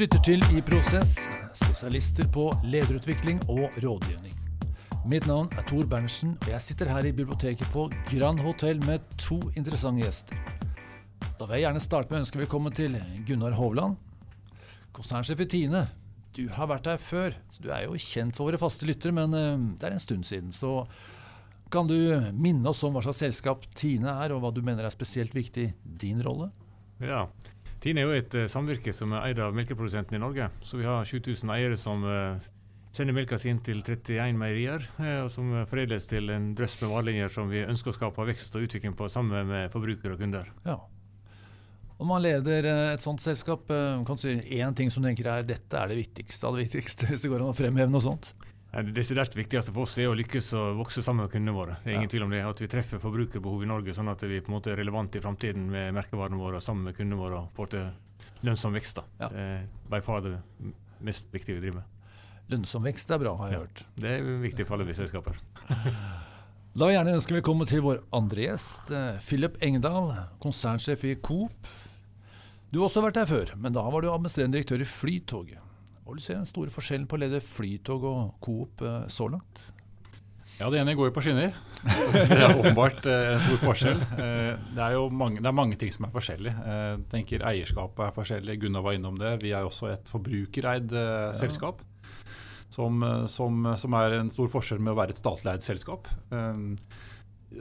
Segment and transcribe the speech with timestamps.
[0.00, 4.32] lytter til I Prosess, spesialister på lederutvikling og rådgivning.
[5.10, 9.04] Mitt navn er Tor Berntsen, og jeg sitter her i biblioteket på Grand Hotell med
[9.20, 10.40] to interessante gjester.
[11.36, 12.96] Da vil jeg gjerne starte med å ønske velkommen til
[13.28, 14.00] Gunnar Hovland,
[14.96, 15.84] konsernsjef i Tine.
[16.32, 19.36] Du har vært her før, så du er jo kjent for våre faste lyttere, men
[19.36, 20.56] eh, det er en stund siden.
[20.56, 20.78] Så
[21.68, 21.98] kan du
[22.32, 25.74] minne oss om hva slags selskap Tine er, og hva du mener er spesielt viktig
[25.84, 26.48] din rolle?
[27.04, 27.26] Ja,
[27.80, 30.50] Tine er jo et uh, samvirke som er eid av melkeprodusentene i Norge.
[30.66, 32.36] Så vi har 7000 eiere som uh,
[32.92, 36.92] sender melka si inn til 31 meierier, uh, og som foredles til en drøss med
[36.92, 40.52] varelinjer som vi ønsker å skape vekst og utvikling på sammen med forbrukere og kunder.
[40.66, 40.76] Ja.
[42.00, 45.42] Om man leder et sånt selskap, kan du si én ting som du tenker er
[45.44, 48.32] dette er det viktigste av det viktigste, hvis det går an å fremheve noe sånt?
[48.70, 51.78] Det desidert viktigste for oss er å lykkes og vokse sammen med kundene våre.
[51.82, 52.12] Det er ingen ja.
[52.12, 54.70] tvil om det, At vi treffer forbrukerbehov i Norge, sånn at vi på en måte
[54.70, 57.88] er relevante i framtiden med merkevarene våre sammen med kundene våre og får til
[58.46, 59.00] lønnsom vekst.
[59.00, 59.06] da.
[59.24, 59.30] Ja.
[59.32, 60.36] Det er by far det
[61.02, 61.96] mest viktige vi driver med.
[62.50, 63.62] Lønnsom vekst er bra, har jeg ja.
[63.66, 63.84] hørt.
[64.02, 65.40] Det er viktig for alle vi selskaper.
[66.70, 71.16] Da vil jeg gjerne ønske velkommen til vår andre gjest, eh, Philip Engdahl, konsernsjef i
[71.18, 71.66] Coop.
[72.70, 75.64] Du har også vært her før, men da var du administrerende direktør i Flytoget.
[76.10, 79.28] Hva vil du se den store forskjellen på å lede Flytog og Coop eh, så
[79.30, 79.60] langt?
[80.56, 81.52] Ja, Det ene går jo på skinner.
[82.32, 84.02] Det er åpenbart eh, en stor forskjell.
[84.18, 86.50] Eh, det er jo mange, det er mange ting som er forskjellig.
[86.50, 88.58] Jeg tenker Eierskapet er forskjellig.
[88.64, 89.36] Gunnar var innom det.
[89.44, 91.30] Vi er også et forbrukereid ja.
[91.38, 91.86] selskap.
[92.74, 96.10] Som, som, som, er en stor forskjell med å være et statlig eid selskap.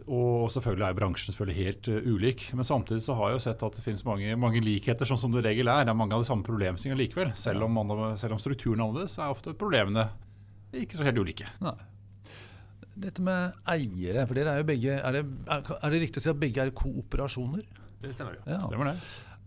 [0.06, 2.44] Og selvfølgelig er bransjen selvfølgelig helt uh, ulik.
[2.54, 5.34] Men samtidig så har jeg jo sett at det finnes mange, mange likheter, sånn som
[5.34, 5.88] det regel er.
[5.88, 7.32] Det er mange av de samme problemstillingene likevel.
[7.40, 10.10] Selv om, man, selv om strukturen er annerledes, er ofte problemene
[10.78, 11.48] ikke så helt ulike.
[11.66, 11.78] Nei.
[13.00, 16.24] Dette med eiere, for dere er jo begge Er det, er, er det riktig å
[16.26, 17.64] si at begge er kooperasjoner?
[18.04, 18.44] Det stemmer jo.
[18.50, 18.60] Ja.
[18.66, 18.98] Stemmer det.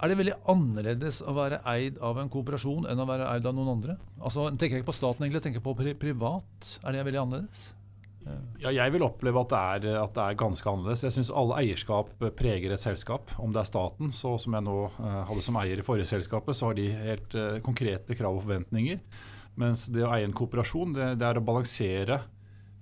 [0.03, 3.55] Er det veldig annerledes å være eid av en kooperasjon enn å være eid av
[3.55, 3.95] noen andre?
[4.19, 6.73] Altså, tenker jeg ikke på staten, egentlig, jeg tenker på privat.
[6.83, 7.69] Er det veldig annerledes?
[8.63, 11.03] Ja, jeg vil oppleve at det er, at det er ganske annerledes.
[11.07, 13.33] Jeg syns alle eierskap preger et selskap.
[13.43, 16.57] Om det er staten, så som jeg nå uh, hadde som eier i forrige selskapet,
[16.57, 19.03] så har de helt uh, konkrete krav og forventninger.
[19.61, 22.23] Mens det å eie en kooperasjon, det, det er å balansere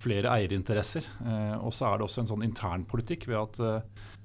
[0.01, 1.09] flere eierinteresser.
[1.25, 3.63] Uh, og så er det også en sånn internpolitikk ved at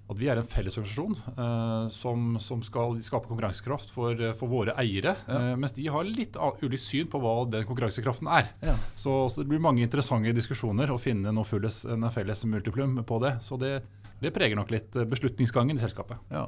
[0.06, 4.76] at vi er en fellesorganisasjon uh, som, som, skal skape konkurransekraft for, eh, for våre
[4.82, 5.16] eiere.
[5.26, 5.40] Ja.
[5.40, 8.52] Uh, mens de har litt ulikt syn på hva den konkurransekraften er.
[8.62, 8.76] Ja.
[8.94, 13.18] Så, så, det blir mange interessante diskusjoner å finne noe fulles, en felles multiplum på
[13.24, 13.40] det.
[13.46, 13.80] Så det,
[14.22, 16.22] det, preger nok litt beslutningsgangen i selskapet.
[16.30, 16.46] Ja.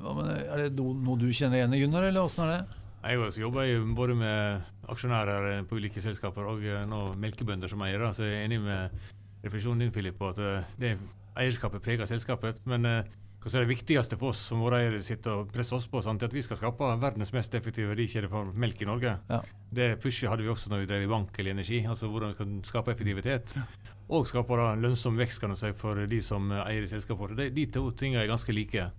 [0.00, 2.82] er det noe, noe, du kjenner igjen i, Gunnar, eller åssen er det?
[3.00, 8.10] Jeg også jobber både med aksjonærer på ulike selskaper og nå melkebønder som eiere.
[8.12, 9.00] Så jeg er enig med
[9.46, 10.42] refleksjonen din, Philip, på at
[10.82, 10.96] det
[11.38, 12.62] eierskapet preger selskapet.
[12.70, 13.10] Men eh,
[13.40, 16.22] hva er det viktigste for oss som våre eiere sitter og presser oss på, sant,
[16.26, 19.14] at vi skal skape verdens mest effektive verdikjede for melk i Norge.
[19.30, 19.38] Ja.
[19.72, 21.80] Det pushet hadde vi også når vi drev i bank eller energi.
[21.88, 23.54] altså Hvordan vi kan skape effektivitet.
[23.56, 23.64] Ja.
[24.10, 27.36] Og skape da, lønnsom vekst kan du si, for de som eier i selskapet.
[27.38, 28.90] De, de to tingene er ganske like.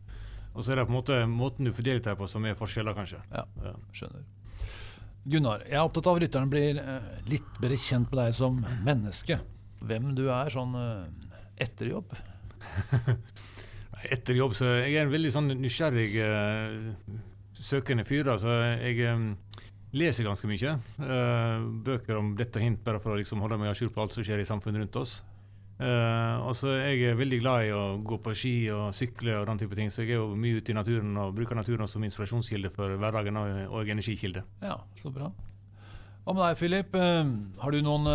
[0.55, 2.95] Og så er det på en måte måten du fordeler deg på som er forskjeller,
[2.97, 3.21] kanskje.
[3.31, 3.45] Ja,
[3.95, 4.25] skjønner.
[5.21, 8.57] Gunnar, jeg er opptatt av at rytteren blir eh, litt bedre kjent med deg som
[8.87, 9.37] menneske.
[9.85, 11.03] Hvem du er sånn eh,
[11.57, 12.15] etter jobb.
[14.01, 17.19] Etter jobb så Jeg er en veldig sånn nysgjerrig, uh,
[17.61, 18.31] søkende fyr.
[18.33, 19.33] Altså, jeg um,
[19.97, 20.77] leser ganske mye.
[20.97, 24.03] Uh, bøker om dette og hint, bare for å liksom, holde meg à jour på
[24.03, 25.19] alt som skjer i samfunnet rundt oss.
[25.81, 29.47] Uh, og så er Jeg veldig glad i å gå på ski og sykle og
[29.49, 32.05] den type ting, så jeg er jo mye ute i naturen og bruker naturen som
[32.05, 34.45] inspirasjonskilde for hverdagen og, og energikilde.
[34.61, 35.31] Ja, så bra.
[36.21, 36.93] Hva med deg, Philip?
[36.93, 38.09] har du noen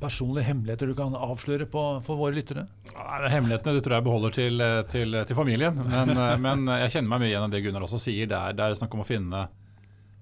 [0.00, 2.66] personlige hemmeligheter du kan avsløre på, for våre lyttere?
[2.92, 5.78] Ja, hemmelighetene det tror jeg beholder til, til, til familien.
[5.86, 6.12] Men,
[6.46, 8.30] men, jeg kjenner meg mye igjen i det Gunnar også sier.
[8.30, 9.44] Det er, det er snakk om å finne,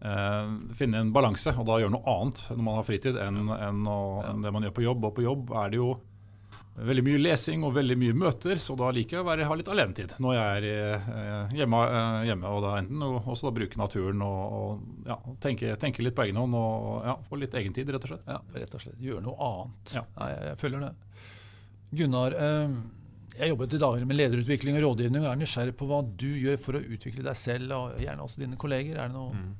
[0.02, 3.82] eh, finne en balanse, og da gjøre noe annet når man har fritid enn, enn,
[3.88, 5.08] å, enn det man gjør på jobb.
[5.10, 5.92] Og på jobb er det jo
[6.86, 9.70] veldig mye lesing og veldig mye møter, så da liker jeg å være, ha litt
[9.72, 12.52] alenetid når jeg er eh, hjemme, eh, hjemme.
[12.52, 16.38] og da enten også da bruke naturen og, og ja, tenke, tenke, litt på egen
[16.40, 18.28] hånd og ja, få litt egentid, rett og slett.
[18.28, 19.00] Ja, rett og slett.
[19.02, 19.96] Gjøre noe annet.
[19.98, 20.04] Ja.
[20.20, 20.92] Nei, jeg, jeg, følger det.
[21.98, 22.78] Gunnar, eh,
[23.38, 26.62] jeg jobbet i dager med lederutvikling og rådgivning og er nysgjerrig på hva du gjør
[26.62, 28.98] for å utvikle deg selv og gjerne også dine kolleger.
[28.98, 29.56] Er det noe mm.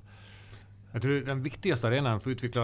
[0.88, 2.62] Jeg tror Den viktigste arenaen for å utvikle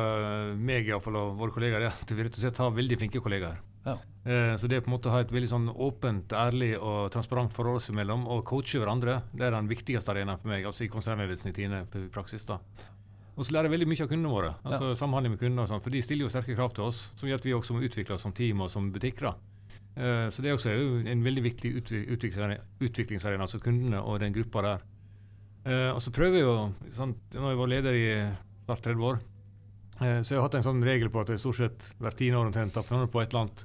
[0.57, 3.59] meg og våre kolleger er at vi rett og slett har veldig flinke kollegaer.
[3.85, 3.99] Ja.
[4.25, 7.53] Eh, så det på en måte å ha et veldig sånn åpent, ærlig og transparent
[7.53, 10.93] forhold oss imellom, og coache hverandre, det er den viktigste arenaen for meg, altså i
[10.93, 12.47] konsernledelsen i Tine i praksis.
[12.49, 12.61] da.
[13.35, 14.55] Og så lærer jeg veldig mye av kundene våre.
[14.63, 14.99] altså ja.
[14.99, 17.43] Samhandling med kundene og sånn, for de stiller jo sterke krav til oss, som gjør
[17.43, 19.29] at vi også må utvikle oss som team og som butikker.
[19.29, 19.35] da.
[19.95, 20.73] Eh, så det er også
[21.11, 24.89] en veldig viktig utviklingsarena, altså kundene og den gruppa der.
[25.67, 26.57] Eh, og så prøver jeg jo
[26.93, 28.09] sant, Nå har jeg vært leder i
[28.65, 29.23] snart 30 år,
[29.95, 32.49] så jeg har hatt en sånn regel på at jeg stort sett hvert tiende år
[32.49, 33.61] omtrent har funnet på et eller annet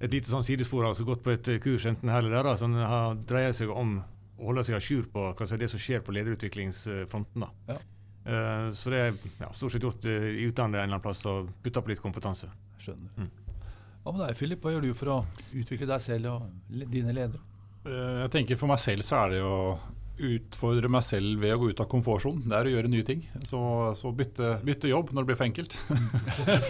[0.00, 2.56] et lite sånn sidespor, altså gått på et eh, kurs enten her eller der, da,
[2.60, 3.98] som har dreier seg om
[4.36, 7.40] å holde seg a jour på hva som er det som skjer på lederutviklingsfronten.
[7.46, 7.50] da.
[7.72, 7.78] Ja.
[8.26, 11.20] Uh, så det er ja, stort sett gjort uh, i utlandet en eller annen plass
[11.30, 12.48] og putta på litt kompetanse.
[12.82, 13.12] Skjønner.
[13.22, 13.30] Mm.
[14.02, 14.60] Hva med deg, Philip?
[14.66, 15.18] Hva gjør du for å
[15.54, 17.38] utvikle deg selv og le- dine ledere?
[17.86, 19.54] Uh, Jeg tenker For meg selv så er det å
[20.18, 22.44] utfordre meg selv ved å gå ut av komfortsonen.
[22.48, 23.20] Det er å gjøre nye ting.
[23.44, 23.58] Så,
[23.98, 25.76] så bytte, bytte jobb når det blir for enkelt.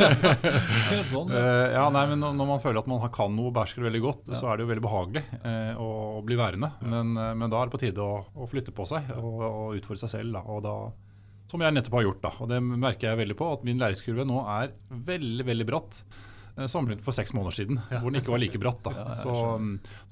[1.11, 1.41] sånn, ja.
[1.41, 4.31] Eh, ja, nei, men når man føler at man kan noe og behersker veldig godt,
[4.33, 4.39] Ja.
[4.41, 5.89] så er det jo veldig behagelig eh, å,
[6.19, 6.73] å bli værende.
[6.83, 9.77] Men, eh, men da er det på tide å, å flytte på seg og, og
[9.79, 10.37] utfordre seg selv.
[10.39, 10.45] Da.
[10.53, 10.77] Og da,
[11.51, 12.23] som jeg nettopp har gjort.
[12.27, 12.33] Da.
[12.43, 16.01] Og det merker jeg veldig på, at min læringskurve nå er veldig, veldig bratt.
[16.57, 18.91] eh, Sammenlignet for seks måneder siden, hvor den ikke var like bratt.
[18.97, 19.37] Ja, så,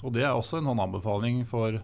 [0.01, 1.81] så det er også en sånn anbefaling for,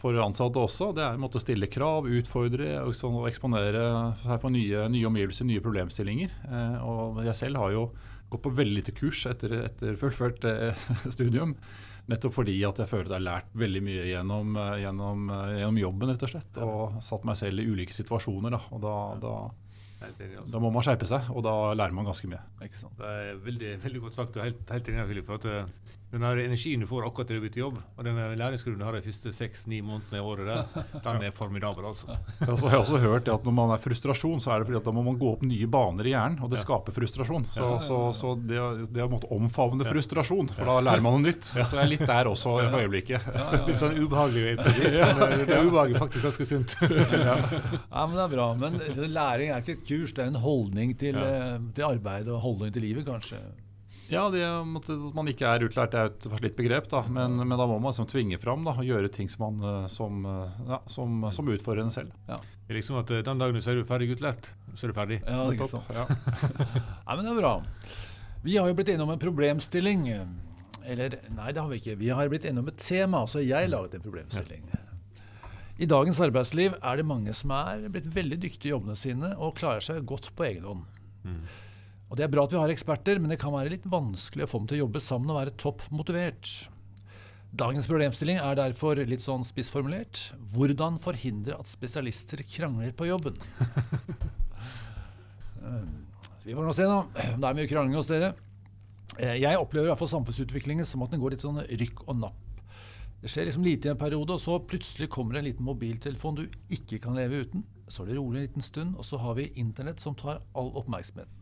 [0.00, 0.90] for ansatte også.
[0.96, 3.82] Det er å måtte stille krav, utfordre og sånn, og eksponere
[4.22, 6.32] seg for nye, nye omgivelser, nye problemstillinger.
[6.48, 7.84] Eh, Og jeg selv har jo
[8.30, 10.84] gått på veldig lite kurs etter, etter fullført eh,
[11.16, 11.56] studium.
[12.10, 15.56] Nettopp fordi at jeg føler at jeg har lært veldig mye gjennom, eh, gjennom, eh,
[15.60, 16.60] gjennom jobben, rett og slett.
[16.64, 18.56] Og satt meg selv i ulike situasjoner.
[18.56, 18.62] Da.
[18.74, 19.34] Og da, da,
[20.08, 20.16] er,
[20.50, 22.40] da må man skjerpe seg, og da lærer man ganske mye.
[22.64, 25.24] Det er veldig, veldig godt sagt og helt, helt enig.
[25.28, 28.16] For at, eh, den her energien du får akkurat til du bytter jobb, og den
[28.16, 31.84] læringsgrunnen læringskurven du har de første seks-ni månedene i året, der, den er formidabel.
[31.86, 32.16] altså.
[32.48, 34.88] Også, jeg har også hørt at når man er frustrasjon, så er det fordi at
[34.88, 36.64] da må man gå opp nye baner i hjernen, og det Ja.
[36.64, 37.46] skaper frustrasjon.
[37.46, 37.80] Så, Ja, ja, ja.
[37.86, 41.46] så, så det, er det å måtte omfavne frustrasjon, for da lærer man noe nytt.
[41.52, 43.30] Så jeg er litt der også for øyeblikket.
[43.30, 43.78] Ja, ja, Litt ja.
[43.84, 44.42] sånn ubehagelig.
[44.50, 44.70] vet du.
[45.20, 46.76] Men det er ubehagelig faktisk ganske sunt.
[47.30, 48.50] ja, men det er bra.
[48.58, 48.78] Men
[49.14, 51.54] læring er ikke et kurs, det er en holdning til, Ja.
[51.54, 53.38] eh, til arbeid og holdning til livet, kanskje.
[54.10, 57.04] Ja, det At man ikke er utlært er et forslitt begrep, da.
[57.08, 59.88] Men, men da må man liksom tvinge fram da, og gjøre ting som, man, eh,
[59.92, 62.12] som, eh, ja, som, som utfordrer en selv.
[62.26, 64.92] Det er liksom at eh, Den dagen du sier du er ferdig utlært, så er
[64.92, 65.22] du ferdig.
[65.24, 65.94] Ja, det er ikke sant?
[65.94, 66.06] Ja.
[67.06, 67.54] Nei, men det er bra.
[68.44, 70.06] Vi har jo blitt innom en problemstilling.
[70.90, 71.98] Eller nei, det har vi ikke.
[72.00, 74.64] Vi har blitt innom et tema, så jeg laget en problemstilling.
[75.80, 79.58] I dagens arbeidsliv er det mange som er blitt veldig dyktige i jobbene sine og
[79.60, 80.82] klarer seg godt på egen hånd.
[81.24, 81.42] Mm.
[82.10, 84.50] Og Det er bra at vi har eksperter, men det kan være litt vanskelig å
[84.50, 86.48] få dem til å jobbe sammen og være topp motivert.
[87.50, 90.18] Dagens problemstilling er derfor litt sånn spissformulert.
[90.52, 93.38] Hvordan forhindre at spesialister krangler på jobben?
[95.60, 95.82] Eh,
[96.46, 97.02] Vi får nå se, da.
[97.36, 98.30] Det er mye krangling hos dere.
[99.20, 102.16] Eh, Jeg opplever i hvert fall samfunnsutviklingen som at den går litt sånn rykk og
[102.16, 102.62] napp.
[103.20, 106.38] Det skjer liksom lite i en periode, og så plutselig kommer det en liten mobiltelefon
[106.38, 107.66] du ikke kan leve uten.
[107.92, 110.72] Så er det rolig en liten stund, og så har vi internett som tar all
[110.80, 111.39] oppmerksomheten.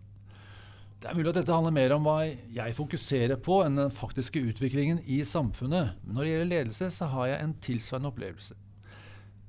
[0.99, 4.41] Det er mulig at dette handler mer om hva jeg fokuserer på, enn den faktiske
[4.51, 5.93] utviklingen i samfunnet.
[6.03, 8.57] Men når det gjelder ledelse, så har jeg en tilsvarende opplevelse.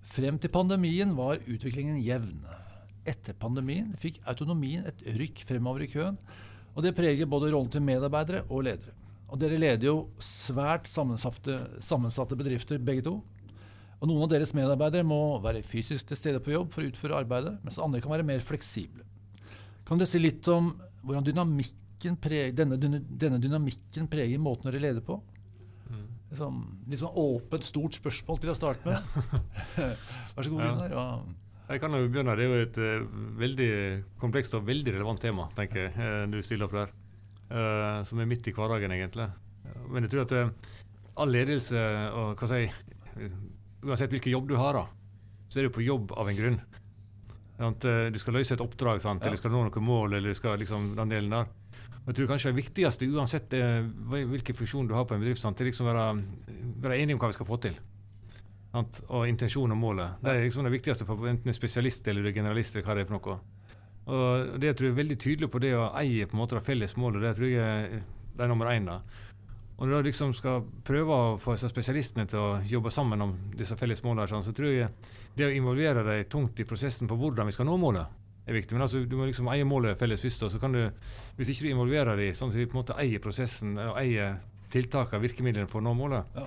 [0.10, 2.44] Frem til pandemien var utviklingen jevn.
[3.10, 6.20] Etter pandemien fikk autonomien et rykk fremover i køen,
[6.76, 8.94] og det preger både rollen til medarbeidere og ledere.
[9.30, 13.16] Og dere leder jo svært sammensatte, sammensatte bedrifter, begge to.
[14.00, 17.24] Og noen av deres medarbeidere må være fysisk til stede på jobb for å utføre
[17.26, 19.02] arbeidet, mens andre kan være mer fleksible.
[19.90, 25.06] Kan dere si litt om hvordan dynamikken preger, denne, denne dynamikken preger måten dere leder
[25.06, 25.20] på?
[26.30, 29.06] Liksom, litt sånn åpent, stort spørsmål til å starte med.
[30.36, 30.62] Vær så god.
[30.62, 30.92] Gunnar.
[30.94, 31.06] Ja.
[31.70, 32.36] Jeg kan jo begynne.
[32.38, 33.70] Det er jo et uh, veldig
[34.22, 36.94] komplekst og veldig relevant tema, tenker jeg, eh, du stiller opp der.
[37.50, 39.26] Uh, som er midt i hverdagen, egentlig.
[39.90, 40.70] Men jeg tror at
[41.20, 41.82] all ledelse
[42.16, 42.64] og hva si,
[43.80, 44.86] Uansett hvilken jobb du har, da,
[45.50, 46.58] så er du på jobb av en grunn.
[47.60, 47.86] Sant?
[47.86, 49.22] Eh, Du skal løse et oppdrag, sant?
[49.22, 51.46] eller du skal nå noen mål, eller du skal liksom den delen der.
[52.08, 55.58] Jeg tror kanskje det viktigste, uansett eh, hvilken funksjon du har på en bedrift, sant?
[55.60, 56.06] det er liksom være,
[56.82, 57.76] være enig om hva vi skal få til.
[58.72, 59.02] Sant?
[59.10, 60.18] Og intensjonen og målet.
[60.24, 62.76] Det er liksom det viktigste for enten du er spesialist eller er generalist.
[62.76, 63.40] eller hva det er for noe.
[64.10, 66.64] Og det tror jeg er veldig tydelig på det å eie på en måte det
[66.66, 67.22] felles målet.
[67.22, 68.02] Det tror jeg
[68.40, 68.86] det er nummer én.
[68.88, 69.02] da.
[69.80, 73.78] Og når du liksom skal prøve å få spesialistene til å jobbe sammen om disse
[73.80, 74.90] felles målene, sånn, så tror jeg
[75.38, 78.18] det å involvere deg tungt i prosessen på hvordan vi skal nå målet,
[78.50, 78.76] er viktig.
[78.76, 80.44] Men altså, du må liksom eie målet felles først.
[80.44, 80.82] og så kan du,
[81.38, 84.40] Hvis ikke du involverer dem sånn at de på en måte eier prosessen og eier
[84.74, 86.46] tiltakene, virkemidlene for å nå målet, Ja.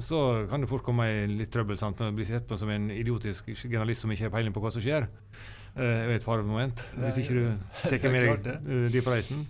[0.00, 2.70] så kan du fort komme i litt trøbbel sant, med å bli sett på som
[2.70, 5.06] en idiotisk generalist som ikke har peiling på hva som skjer.
[5.74, 6.82] Det er et faremoment.
[6.96, 9.46] Hvis ikke du tar med deg eh, de på reisen.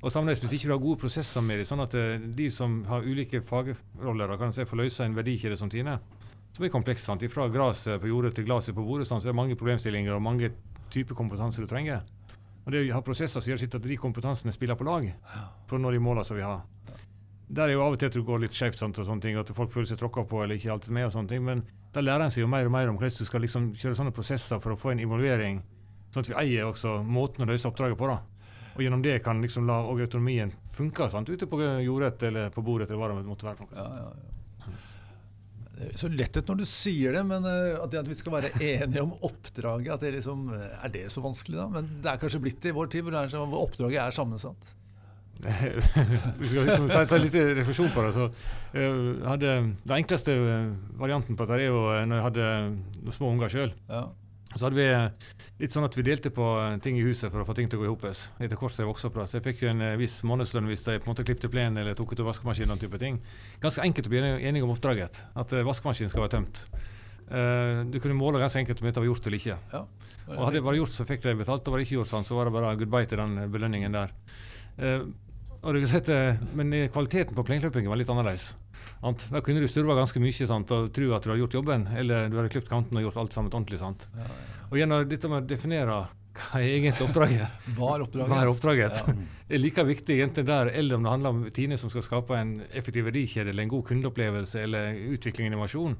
[0.00, 2.78] Og samtidig hvis ikke du har gode prosesser med dem, sånn at eh, de som
[2.88, 5.98] har ulike fagroller, kan si, får løse en verdikjede som Tine,
[6.56, 7.04] som er kompleks.
[7.04, 7.24] sant?
[7.32, 10.24] Fra gresset på jordet til glasset på bordet, sånn, så er det mange problemstillinger og
[10.24, 10.52] mange
[10.90, 12.00] typer kompetanse du trenger.
[12.64, 15.06] Og det å ha prosesser som gjør sitt at de kompetansene spiller på lag
[15.68, 16.62] for å nå de målene som vi har.
[17.50, 19.36] der er jo av og til at du går litt skjevt, sant, og sånne ting,
[19.36, 21.06] at folk føler seg tråkka på eller ikke alltid med.
[21.06, 23.26] og sånne ting, Men da lærer en seg jo mer og mer om hvordan du
[23.26, 25.62] skal liksom kjøre sånne prosesser for å få en involvering,
[26.14, 28.06] sånn at vi eier også måten å løse oppdraget på.
[28.06, 28.20] da.
[28.80, 32.86] Og gjennom det kan liksom la autonomien funke sant, ute på jordet eller på bordet
[32.88, 33.66] eller hva det måtte være.
[33.76, 34.36] Ja, ja, ja.
[35.80, 38.50] Det er så lett ut når du sier det, men eh, at, vi skal være
[38.70, 41.66] enige om oppdraget, at det liksom, eh, er det så vanskelig da?
[41.76, 44.72] Men det er kanskje blitt det i vår tid, hvor, oppdraget er sammensatt.
[46.40, 48.14] Vi skal liksom ta, ta litt refleksjon på det.
[48.16, 48.30] Så,
[48.76, 50.36] eh, hadde, den enkleste
[51.00, 52.50] varianten på dette er jo når jeg hadde
[53.04, 53.76] noen små unger sjøl.
[53.92, 54.06] Ja.
[54.56, 57.42] Så hadde vi eh, litt sånn at vi delte på eh, ting i huset for
[57.42, 58.02] å få ting til å gå i hop.
[58.10, 59.18] Etter hvert som jeg vokste opp.
[59.20, 59.26] da.
[59.30, 61.78] Så jeg fikk jo en eh, viss månedslønn hvis jeg på en måte klippte plenen
[61.82, 62.74] eller tok ut vaskemaskinen.
[62.74, 63.20] den type ting.
[63.62, 65.22] Ganske enkelt å bli enig- enige om oppdraget.
[65.38, 66.64] At vaskemaskinen skal være tømt.
[67.30, 69.58] Uh, du kunne måle ganske enkelt om dette var gjort eller ikke.
[69.70, 69.84] Ja.
[70.30, 71.62] Og hadde det vært gjort, så fikk de betalt.
[71.62, 74.14] Og var det ikke gjort sånn, så var det bare goodbye til den belønningen der.
[74.82, 75.04] Eh,
[75.62, 78.54] du sette, men eh, kvaliteten på plenklippingen var litt annerledes.
[79.00, 79.26] Sant?
[79.32, 82.28] Da kunne du sturva ganske mye sant, og tro at du hadde gjort jobben, eller
[82.32, 83.78] du hadde klippet kanten og gjort alt sammen ordentlig.
[83.82, 84.06] Sant?
[84.70, 85.98] Og gjennom dette med å definere
[86.40, 88.30] hva er egentlig oppdraget, Hva er oppdraget?
[88.30, 89.14] hva er oppdraget, Ja.
[89.50, 92.52] er like viktig enten der, eller om det handler om Tine som skal skape en
[92.72, 95.96] effektiv verdikjede eller en god kundeopplevelse eller utvikling og innovasjon.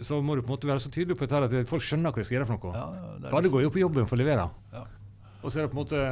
[0.00, 2.22] Så må du på en måte være så tydelig på dette at folk skjønner hva
[2.22, 2.72] de skal gjøre for noe.
[2.74, 2.86] Ja,
[3.20, 4.46] det er Bare liksom- går jo på jobben for å levere.
[4.72, 4.84] Ja.
[5.44, 6.04] Og så er det på en måte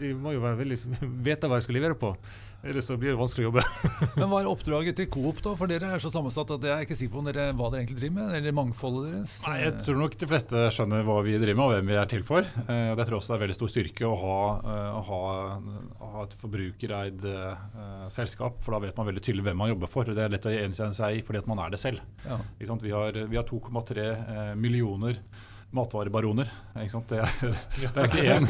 [0.00, 0.78] De må jo være veldig
[1.28, 2.14] vite hva de skal levere på.
[2.60, 3.62] Ellers så blir det vanskelig å jobbe.
[4.20, 5.54] Men hva er oppdraget til Coop, da?
[5.56, 7.80] For dere er så sammensatt at jeg er ikke sikker på om dere, hva dere
[7.80, 9.36] egentlig driver med, eller mangfoldet deres.
[9.46, 12.10] Nei, Jeg tror nok de fleste skjønner hva vi driver med og hvem vi er
[12.12, 12.50] til for.
[12.66, 14.36] Eh, og Jeg tror også det er veldig stor styrke å ha,
[14.74, 15.22] eh, å ha,
[16.04, 19.92] å ha et forbrukereid eh, selskap, for da vet man veldig tydelig hvem man jobber
[19.96, 20.12] for.
[20.12, 22.04] Det er lett å gjenkjenne seg i fordi at man er det selv.
[22.26, 22.36] Ja.
[22.58, 22.84] Ikke sant?
[22.84, 25.16] Vi har, har 2,3 eh, millioner
[25.76, 26.50] matvarebaroner.
[26.82, 27.12] Ikke sant?
[27.12, 28.48] Det, er, det er ikke én.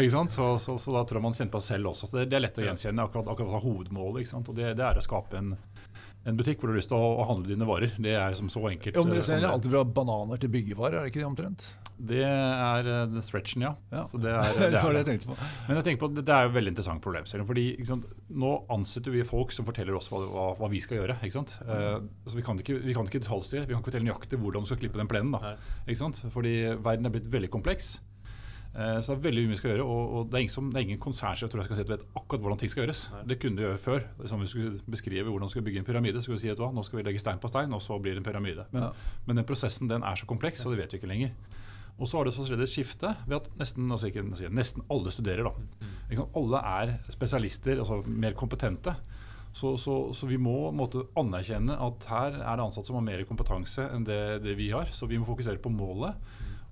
[0.00, 0.32] Ikke sant?
[0.34, 2.08] Så, så, så da tror jeg man kjenner på seg selv også.
[2.08, 4.22] Så det, det er lett å gjenkjenne akkurat, akkurat hovedmålet.
[4.24, 4.50] Ikke sant?
[4.52, 5.54] Og det, det er å skape en,
[6.26, 7.92] en butikk hvor du har lyst til å, å handle dine varer.
[8.00, 8.96] Det er som så enkelt.
[8.96, 11.64] Om dere eh, selger alltid fra bananer til byggevarer, er det ikke det omtrent?
[11.94, 13.74] Det er eh, den stretchen, ja.
[13.92, 14.02] Ja.
[14.10, 15.04] Så det er, Det det var det det.
[15.04, 15.36] jeg tenkte på.
[15.68, 17.46] Men jeg tenker på, at det- det er jo en veldig interessant problemstilling.
[17.46, 18.08] fordi ikke sant,
[18.44, 21.18] Nå ansetter vi folk som forteller oss hva, hva, hva vi skal gjøre.
[21.22, 21.58] ikke sant?
[21.68, 23.66] Uh, så Vi kan ikke, vi kan ikke detaljstyre.
[23.68, 25.36] Vi kan ikke fortelle nøyaktig hvordan du skal klippe den plenen.
[25.36, 25.54] da,
[25.86, 26.24] ikke sant?
[26.34, 27.98] Fordi verden er blitt veldig kompleks.
[28.74, 29.84] Eh, så det er veldig mye vi skal gjøre.
[29.86, 32.06] Og, det, er ingen som, det er ingen konsernsjef tror jeg skal si at vet
[32.18, 33.02] akkurat hvordan ting skal gjøres.
[33.30, 34.06] Det kunne du gjøre før.
[34.18, 36.18] Det Som vi skulle beskrive hvordan du skulle bygge en pyramide.
[36.18, 38.00] så skulle vi si at hva, nå skal vi legge stein på stein, og så
[38.02, 38.66] blir det en pyramide.
[38.72, 38.90] Men, Ja.
[39.26, 41.30] men den prosessen den er så kompleks, og det vet vi ikke lenger.
[41.94, 44.82] Og så har det så skjedd et skifte ved at nesten, altså ikke, jeg, nesten
[44.90, 45.44] alle studerer.
[45.46, 45.52] da.
[46.10, 46.26] Ikke?
[46.34, 48.96] Alle er spesialister, altså mer kompetente.
[49.54, 53.22] Så, så, så vi må måtte, anerkjenne at her er det ansatte som har mer
[53.28, 54.90] kompetanse enn det, det vi har.
[54.90, 56.18] Så vi må fokusere på målet.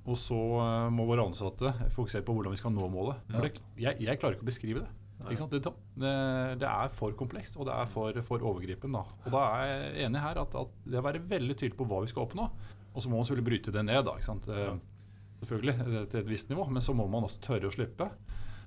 [0.02, 3.22] Og så eh, må våre ansatte fokusere på hvordan vi skal nå målet.
[3.30, 4.90] For det, jeg, jeg klarer ikke å beskrive det.
[5.22, 5.52] Ikke sant?
[5.54, 6.12] Det,
[6.58, 8.96] det, er for komplekst, og det er for, for overgripen.
[8.96, 9.04] Da.
[9.22, 12.00] Og da er jeg enig her at, at det å være veldig tydelig på hva
[12.02, 12.48] vi skal oppnå,
[12.92, 14.02] og så må man selvfølgelig bryte det ned.
[14.08, 14.50] da, ikke sant?
[14.50, 14.74] Eh,
[15.42, 18.10] Selvfølgelig eh, til et visst nivå, men så må man også tørre å slippe.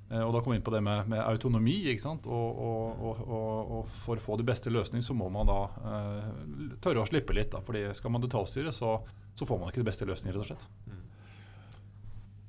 [0.06, 1.80] Og da kommer vi inn på det med, med autonomi.
[1.90, 2.28] ikke sant?
[2.30, 5.56] Og, og, og, og, og for å få de beste løsningene, så må man da
[5.82, 7.50] uh, tørre å slippe litt.
[7.56, 8.92] da, fordi Skal man detaljstyre, så,
[9.34, 10.68] så får man ikke de beste løsningene, rett og slett.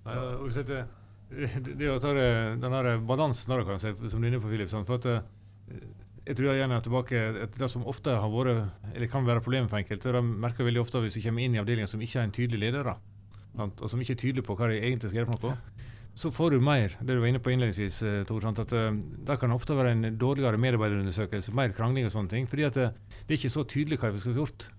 [0.07, 0.85] Nei, og så det,
[1.67, 2.29] det, å ta det,
[2.63, 4.71] den der balansen der, kan jeg si, som du er inne på, Philip.
[4.71, 5.81] Sånn, for at, eh,
[6.27, 9.43] jeg tror jeg gjerne er tilbake at Det som ofte har vært, eller kan være
[9.43, 12.03] problemet for enkelte, det merker jeg veldig ofte hvis du kommer inn i avdelinger som
[12.03, 12.97] ikke har en tydelig leder, da,
[13.57, 15.77] sant, og som ikke er tydelig på hva de egentlig skal gjøre for noe,
[16.17, 18.95] så får du mer, det du var inne på innledningsvis, eh, Tor, sant, at eh,
[19.29, 22.87] det kan ofte være en dårligere medarbeiderundersøkelse, mer krangling og sånne ting, fordi at det,
[23.19, 24.47] det er ikke så tydelig hva vi skal gjøre.
[24.47, 24.71] gjort.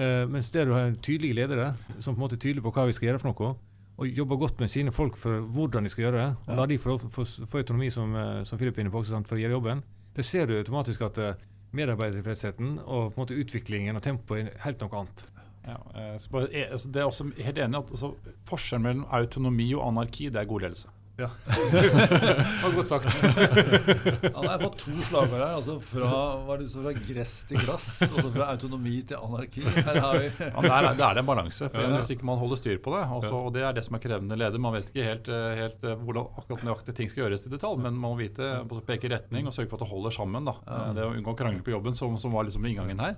[0.00, 2.86] Eh, mens det du har tydelige ledere, som på en måte er tydelige på hva
[2.88, 3.52] vi skal gjøre for noe,
[4.00, 6.78] og jobber godt med sine folk for hvordan de skal gjøre det, og la de
[6.80, 9.58] få, få, få autonomi, som, eh, som Philip er inne på, sant, for å gjøre
[9.58, 9.82] jobben,
[10.16, 11.44] det ser du automatisk at eh,
[11.76, 15.26] medarbeidertilfredsheten og på en måte utviklingen og tempoet er helt noe annet.
[15.62, 18.12] Ja, eh, så bare, altså, det er også helt enig at altså,
[18.48, 20.90] Forskjellen mellom autonomi og anarki det er god ledelse.
[21.20, 21.26] Ja.
[21.72, 23.04] det var godt sagt.
[23.22, 25.54] Jeg har fått to slagord her.
[25.58, 26.10] altså Fra,
[26.46, 29.64] hva det, så fra gress til glass, Altså fra autonomi til anarki.
[29.66, 31.68] Her har vi Ja, det, er, det er en balanse.
[31.68, 31.92] for Ja.
[31.98, 33.02] Hvis ikke man holder styr på det.
[33.18, 34.58] Også, og Det er det som er krevende leder.
[34.62, 37.76] Man vet ikke helt, eh, helt eh, hvordan akkurat nøyaktig ting skal gjøres i detalj,
[37.84, 38.52] men man må vite,
[38.88, 40.48] peke retning og sørge for at det holder sammen.
[40.48, 40.56] da.
[40.96, 43.16] Det å unngå å krangle på jobben, som, som var liksom inngangen her,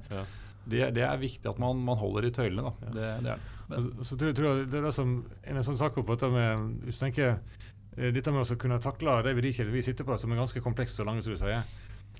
[0.66, 2.62] det, det er viktig at man, man holder i tøylene.
[2.70, 2.90] da.
[2.90, 3.40] Det, det er det.
[3.74, 5.12] Så, så tror, jeg- tror jeg det er det som
[5.48, 7.38] en sånn sak på dette med Hvis du tenker
[7.96, 11.10] dette med å kunne takle de verdikjedene vi sitter på, som er ganske komplekse og
[11.10, 11.62] lange, som du sier.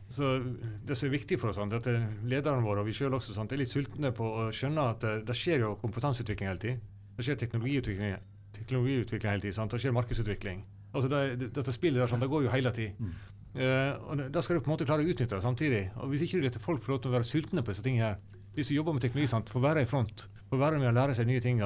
[0.09, 0.39] Så
[0.87, 3.35] Det som er viktig for oss, sant, at eh, lederne våre og vi selv også
[3.35, 6.81] sant, er litt sultne på å skjønne at det, det skjer jo kompetanseutvikling hele tiden.
[7.17, 8.17] Det skjer teknologiutvikling,
[8.59, 9.57] teknologiutvikling hele tiden.
[9.57, 9.75] Sant?
[9.75, 10.65] Det skjer markedsutvikling.
[10.95, 13.15] Altså det, det, dette spillet der, sant, det går jo hele tiden.
[13.55, 15.83] Eh, og Da skal du på en måte klare å utnytte det samtidig.
[16.03, 18.13] Og Hvis ikke du lar folk få lov til å være sultne på disse tingene
[18.13, 18.21] her,
[18.55, 21.17] de som jobber med teknologi, sant, får være i front, får være med å lære
[21.19, 21.59] seg nye ting.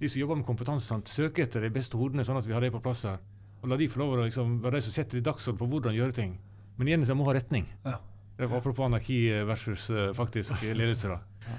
[0.00, 2.64] De som jobber med kompetanse, sant, søker etter de beste hodene, sånn at vi har
[2.64, 3.20] det på plass her.
[3.64, 5.96] Og la de få lov å liksom, være de som setter i dagsorden på hvordan
[5.96, 6.34] gjøre ting.
[6.76, 7.64] Men igjen, de må ha retning.
[7.86, 7.96] Ja.
[8.44, 11.08] Apropos anarki versus uh, faktisk ledelse.
[11.08, 11.56] da.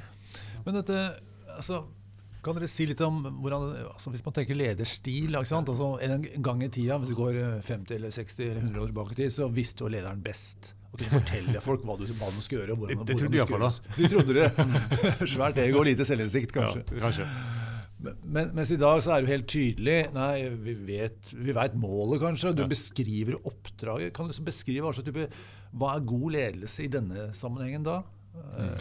[0.68, 1.00] Men dette,
[1.56, 1.80] altså,
[2.46, 5.34] kan dere si litt om hvordan, altså Hvis man tenker lederstil?
[5.40, 5.58] Altså,
[6.04, 9.20] En gang i tida, hvis du går 50 eller 60 eller 100 år tilbake i
[9.24, 10.76] tid, så visste jo lederen best.
[10.92, 12.78] Og kunne fortelle folk hva, du, hva de skulle gjøre.
[12.78, 13.82] Hvordan, Det- det trodde iallfall, gjøres.
[13.98, 14.48] Du trodde det?
[15.36, 16.86] Svært ego og lite selvinnsikt, kanskje.
[16.92, 17.26] Ja, kanskje.
[17.98, 21.78] Men, mens i dag så er det jo helt tydelig Nei, vi vet, vi vet
[21.80, 22.52] målet, kanskje.
[22.54, 22.68] Du Ja.
[22.68, 24.14] beskriver oppdraget.
[24.14, 25.30] Kan du liksom beskrive slags type
[25.74, 28.02] Hva er god ledelse i denne sammenhengen da?
[28.36, 28.76] Mm.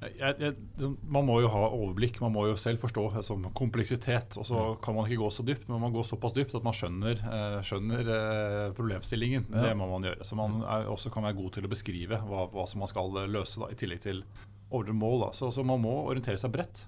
[0.00, 4.38] Jeg, jeg, liksom, man må jo ha overblikk, man må jo selv forstå altså, kompleksitet.
[4.40, 6.64] Og så kan man ikke gå så dypt, men man må gå såpass dypt at
[6.64, 9.44] man skjønner, eh, skjønner eh, problemstillingen.
[9.52, 9.66] Ja.
[9.66, 10.24] Det må man gjøre.
[10.24, 13.12] Så man er, også kan være god til å beskrive hva, hva som man skal
[13.28, 14.22] løse, da, i tillegg til
[14.70, 15.26] ordre mål.
[15.36, 16.86] Så, så man må orientere seg bredt.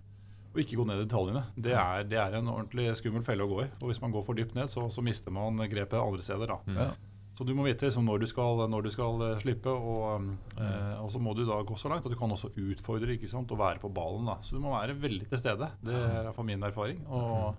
[0.53, 1.47] Og ikke gå ned i detaljene.
[1.57, 3.71] Det er, det er en ordentlig skummel felle å gå i.
[3.81, 6.53] Og hvis man går for dypt ned, så, så mister man grepet andre steder.
[6.53, 6.77] da.
[6.77, 6.93] ja.
[7.33, 10.29] Så du må vite liksom, når, du skal, når du skal eh, slippe, og,
[10.61, 13.31] eh, og så må du da gå så langt at du kan også utfordre ikke
[13.31, 14.29] sant, og være på ballen.
[14.29, 14.37] Da.
[14.45, 15.71] Så du må være veldig til stede.
[15.81, 17.01] Det er i hvert fall min erfaring.
[17.09, 17.57] Og,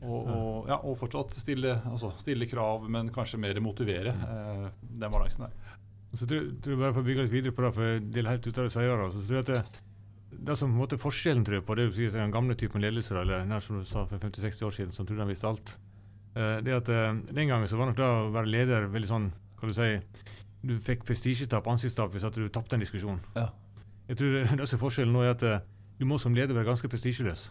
[0.00, 5.12] og, og, ja, og fortsatt stille, altså, stille krav, men kanskje mer motivere eh, den
[5.12, 5.76] balansen der.
[6.16, 8.32] Så tror, tror jeg bare for å bygge litt videre på det, for jeg deler
[8.32, 8.96] helt ut av det sier.
[8.96, 9.84] da, så tror jeg at det,
[10.38, 13.16] det som på en måte forskjellen tror jeg, på det sier, den gamle typen ledelse,
[13.18, 15.76] eller nær som du sa for 50-60 år siden, som trodde han visste alt,
[16.34, 19.30] eh, det at eh, den gangen så var nok det å være leder veldig sånn
[19.56, 19.92] Hva du si
[20.66, 23.20] Du fikk prestisjetap, ansiktstap, hvis at du tapte en diskusjon.
[23.36, 23.50] Ja.
[24.08, 25.64] Jeg tror det, det som er forskjellen nå, er at eh,
[25.96, 27.48] du må som leder være ganske prestisjeløs.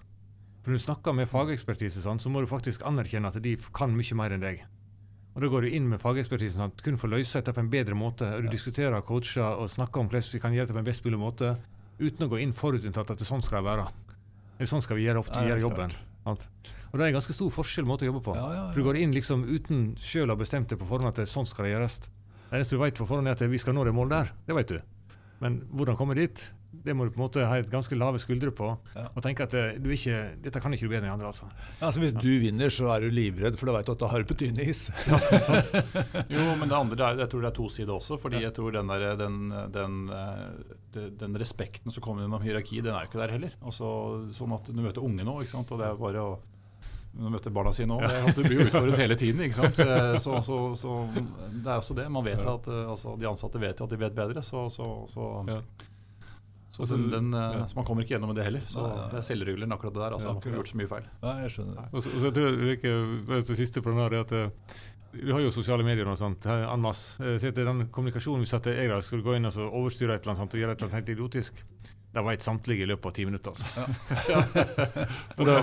[0.62, 3.94] For når du snakker med fagekspertise, sånn, så må du faktisk anerkjenne at de kan
[3.94, 4.65] mye mer enn deg.
[5.36, 7.70] Og Da går du inn med fagekspertisen sånn, kun for å løse dette på en
[7.70, 8.30] bedre måte.
[8.39, 11.04] Du Du diskuterer, coacher og snakker om hvordan vi kan gjøre det på en best
[11.06, 11.56] mulig måte,
[11.99, 13.85] uten å gå inn forutinntatt at det sånn skal det være.
[14.57, 15.95] Eller sånn skal vi gjøre, opp, til, ja, gjøre jobben.
[16.25, 16.47] Sant?
[16.91, 18.36] Og Det er en ganske stor forskjell måte å jobbe på.
[18.38, 21.12] Ja, ja, For Du går inn liksom uten sjøl å ha bestemt det på forhånd
[21.12, 21.99] at det, sånn skal det gjøres.
[22.05, 24.31] Det eneste du vet på forhånd er at vi skal nå det målet der.
[24.47, 24.94] Det vet du.
[25.43, 26.41] Men hvordan komme dit,
[26.86, 28.67] det må du på en måte ha et ganske lave skuldre på.
[28.95, 29.06] Ja.
[29.15, 31.30] Og tenke at eh, du ikke, dette kan ikke du bedre enn andre.
[31.32, 31.48] altså.
[31.80, 34.24] Ja, Altså, hvis du vinner, så er du livredd, for da du at da har
[34.24, 34.89] du på tynn is.
[36.34, 38.19] Jo, men det andre jeg tror det er to sider også.
[38.21, 39.39] fordi jeg tror den, der, den,
[39.76, 43.56] den, eh, den respekten som kommer gjennom hierarki, den er jo ikke der heller.
[43.63, 43.88] Altså,
[44.36, 45.71] sånn at Du møter unge nå, ikke sant?
[45.71, 46.36] og det er bare å
[47.15, 48.04] du møtte barna sine òg.
[48.36, 49.39] Du blir jo utfordret hele tiden.
[49.45, 49.78] ikke sant?
[50.19, 52.10] Så, så, så det er også det.
[52.12, 54.43] Man vet at, eh, altså, De ansatte vet jo at de vet bedre.
[54.43, 55.62] Så, så, så, Ja.
[56.75, 57.65] så, den, den, eh, Ja.
[57.71, 58.65] så man kommer ikke gjennom med det heller.
[58.67, 59.06] Så Nei, nei.
[59.13, 60.17] Det er selvregulerende akkurat det der.
[60.17, 61.08] altså, Ja, Man har gjort så mye feil.
[61.23, 61.88] Nei, jeg skjønner det.
[61.93, 62.93] Og så, og så tror jeg ikke,
[63.47, 64.75] det siste på den her, er at eh,
[65.15, 67.15] vi har jo sosiale medier og sånt, en masse.
[67.39, 70.43] Så den kommunikasjonen vi satte jeg da, skulle gå inn og overstyre et eller annet
[70.43, 71.63] sånt, og gjøre et eller annet helt idiotisk,
[72.15, 73.51] det veit samtlige i løpet av ti minutter.
[73.51, 73.86] altså.
[75.36, 75.56] For det,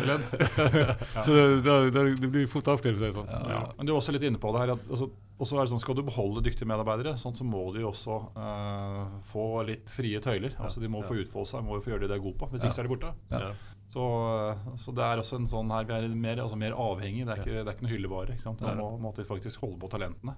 [1.25, 3.31] Så det, det, det, det blir fort avkledd, å si det sånn.
[3.33, 3.43] Ja.
[3.55, 4.75] Ja, men du er også litt inne på det her.
[4.77, 5.09] At, altså,
[5.43, 9.19] også er det sånn, skal du beholde dyktige medarbeidere, sånn, så må de også uh,
[9.27, 10.55] få litt frie tøyler.
[10.63, 12.51] Altså, de må få utfolde seg, må få gjøre det de er gode på.
[12.53, 12.71] Hvis Ja.
[12.71, 13.15] ikke så er de borte.
[13.33, 13.53] Ja.
[13.93, 14.05] Så,
[14.49, 17.27] eh, så det er også en sånn her, vi er mer, altså, mer avhengig.
[17.29, 18.37] Det er ikke, det er ikke noe hyllevare.
[18.37, 18.63] Ikke sant?
[18.65, 20.33] Man må, måtte faktisk holde på talentene.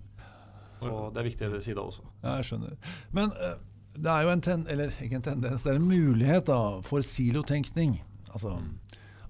[0.83, 2.03] Så det er viktig det sida også.
[2.25, 2.75] Ja, jeg skjønner.
[3.15, 3.55] Men eh,
[3.95, 8.01] det er jo en ten, en tendens, det er en mulighet da, for silotenkning.
[8.33, 8.57] Altså,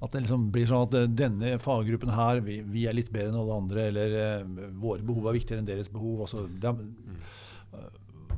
[0.01, 3.33] At det liksom blir sånn at eh, denne faggruppen her, vi, vi er litt bedre
[3.33, 6.25] enn alle andre, eller eh, våre behov er viktigere enn deres behov.
[6.27, 6.81] Altså, er,
[7.79, 7.91] eh,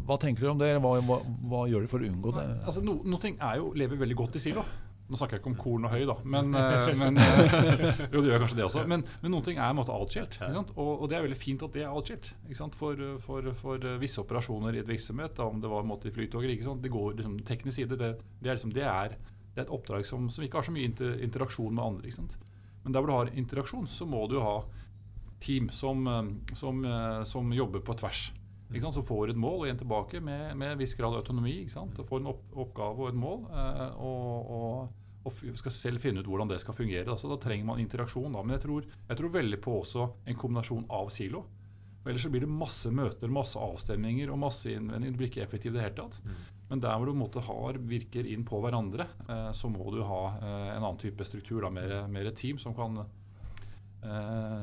[0.06, 0.72] hva tenker dere om det?
[0.82, 2.46] Hva, hva, hva gjør dere for å unngå det?
[2.64, 4.66] Altså, no, noen ting jo, lever veldig godt i silo.
[5.06, 8.32] Nå snakker jeg ikke om korn og høy, da, men, eh, men eh, Jo, det
[8.32, 8.82] gjør kanskje det også.
[8.90, 10.40] Men, men noen ting er en måte atskilt.
[10.74, 12.32] Og, og det er veldig fint at det er atskilt.
[12.74, 16.58] For, for, for visse operasjoner i et virksomhet, da, om det var en måte i
[16.66, 16.82] sant?
[16.82, 18.00] Det går liksom teknisk side.
[18.00, 19.14] Det, det, er liksom, det, er,
[19.54, 22.16] det er et oppdrag som, som ikke har så mye inter, interaksjon med andre.
[22.82, 24.60] Men der hvor du har interaksjon, så må du ha
[25.42, 28.32] team som, eh, som, eh, som jobber på tvers.
[28.74, 31.66] Så får et mål og en tilbake med, med en viss grad av autonomi.
[31.70, 36.30] Får en opp, oppgave og et mål, eh, og, og, og skal selv finne ut
[36.30, 37.06] hvordan det skal fungere.
[37.06, 37.18] Da.
[37.20, 38.32] Så da trenger man interaksjon.
[38.32, 38.42] Da.
[38.42, 41.44] Men jeg tror, jeg tror veldig på også en kombinasjon av silo.
[42.02, 45.14] For Ellers så blir det masse møter, masse avstemninger og masse innvendinger.
[45.14, 46.20] Du blir ikke effektivt i det hele tatt.
[46.68, 50.20] Men der hvor du måte har, virker inn på hverandre, eh, så må du ha
[50.36, 51.62] eh, en annen type struktur.
[51.62, 53.04] Da, mer, mer team som kan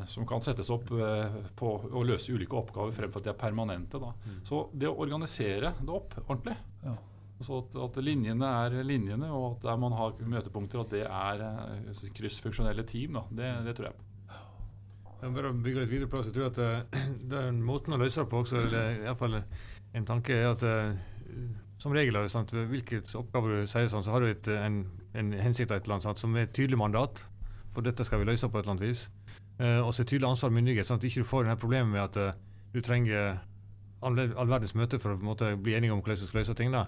[0.08, 4.00] som kan settes opp eh, på å løse ulike oppgaver fremfor at de er permanente.
[4.00, 4.14] Da.
[4.48, 6.96] Så det å organisere det opp ordentlig, Ja.
[7.44, 11.44] så at, at linjene er linjene, og at der man har møtepunkter, at det er
[11.50, 14.10] eh, kryssfunksjonelle team, da, det, det tror jeg på.
[15.24, 16.96] Jeg bare bygge litt videre på det, jeg tror at
[17.36, 20.64] den måten å løse det på også, eller i hvert fall en tanke, er at
[21.84, 24.84] som regel er det hvilke oppgaver du sier sånn, så har du et, en,
[25.20, 27.26] en hensikt av et eller annet sant, som er et tydelig mandat.
[27.74, 29.02] For dette skal vi løse på et eller annet vis.
[29.62, 32.04] Uh, og så tydelig ansvar og myndighet, sånn at du ikke får denne problemet med
[32.04, 32.40] at
[32.74, 33.38] du trenger
[34.04, 36.74] all, all verdens møte for å måte, bli enige om hvordan du skal løse ting.
[36.74, 36.88] da.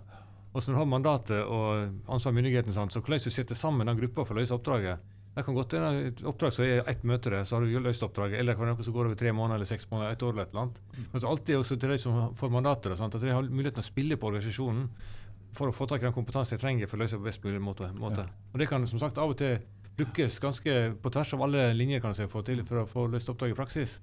[0.56, 3.60] Og så når du har mandatet og ansvar og myndigheten, sånn, så hvordan du setter
[3.60, 6.86] sammen den gruppa for å løse oppdraget, det kan godt være et oppdrag som er
[6.88, 8.40] ett møte, der, så har du løst oppdraget.
[8.40, 10.32] Eller det kan være noe som går over tre måneder eller seks måneder, et år
[10.32, 10.78] eller et eller annet.
[11.12, 13.86] Det er alltid også til de som får mandater, sånn, at de har muligheten å
[13.86, 14.86] spille på organisasjonen
[15.56, 17.60] for å få tak i den kompetansen de trenger for å løse på best mulig
[17.64, 17.92] måte.
[18.00, 18.24] måte.
[18.24, 18.48] Ja.
[18.54, 19.60] Og det kan som sagt av og til
[20.00, 23.06] lykkes ganske på tvers av alle linjer kan jeg si, for, til, for å få
[23.12, 24.00] løst oppdrag i praksis.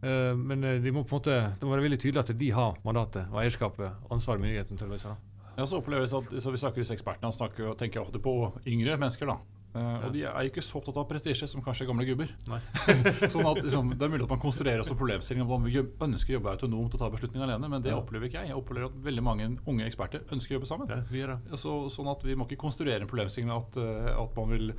[0.00, 2.50] Uh, men eh, de må på en måte, det må være veldig tydelig at de
[2.56, 5.30] har mandatet og eierskapet, ansvaret og myndigheten til å løse det.
[5.58, 8.32] Ja, så oppleves at så Vi snakker disse ekspertene snakker og tenker ofte på
[8.64, 9.28] yngre mennesker.
[9.28, 12.32] da Uh, og de er jo ikke så opptatt av prestisje som kanskje gamle gubber.
[13.30, 16.36] sånn at liksom, Det er mulig at man konstruerer også problemstillinger om vi ønsker å
[16.38, 18.00] jobbe autonomt og ta beslutninger alene, men det ja.
[18.00, 18.50] opplever ikke jeg.
[18.50, 20.90] Jeg opplever at veldig mange unge eksperter ønsker å jobbe sammen.
[21.14, 24.74] Ja, så, sånn at Vi må ikke konstruere en problemstilling at, at man vil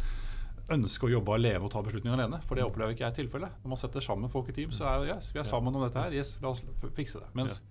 [0.77, 2.41] ønske å jobbe alene og ta beslutninger alene.
[2.47, 3.59] For det opplever ikke jeg tilfellet.
[3.63, 6.01] Når man setter sammen folk i team, så er yes, vi er sammen om dette
[6.01, 6.15] her.
[6.15, 6.65] Yes, la oss
[6.97, 7.31] fikse det.
[7.37, 7.61] Mens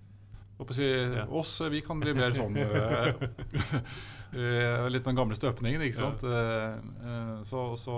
[0.69, 0.85] Si.
[1.33, 3.17] Oss vi kan bli mer sånn uh,
[4.93, 6.21] Litt den gamle støpningen, ikke sant.
[7.49, 7.95] Så, så,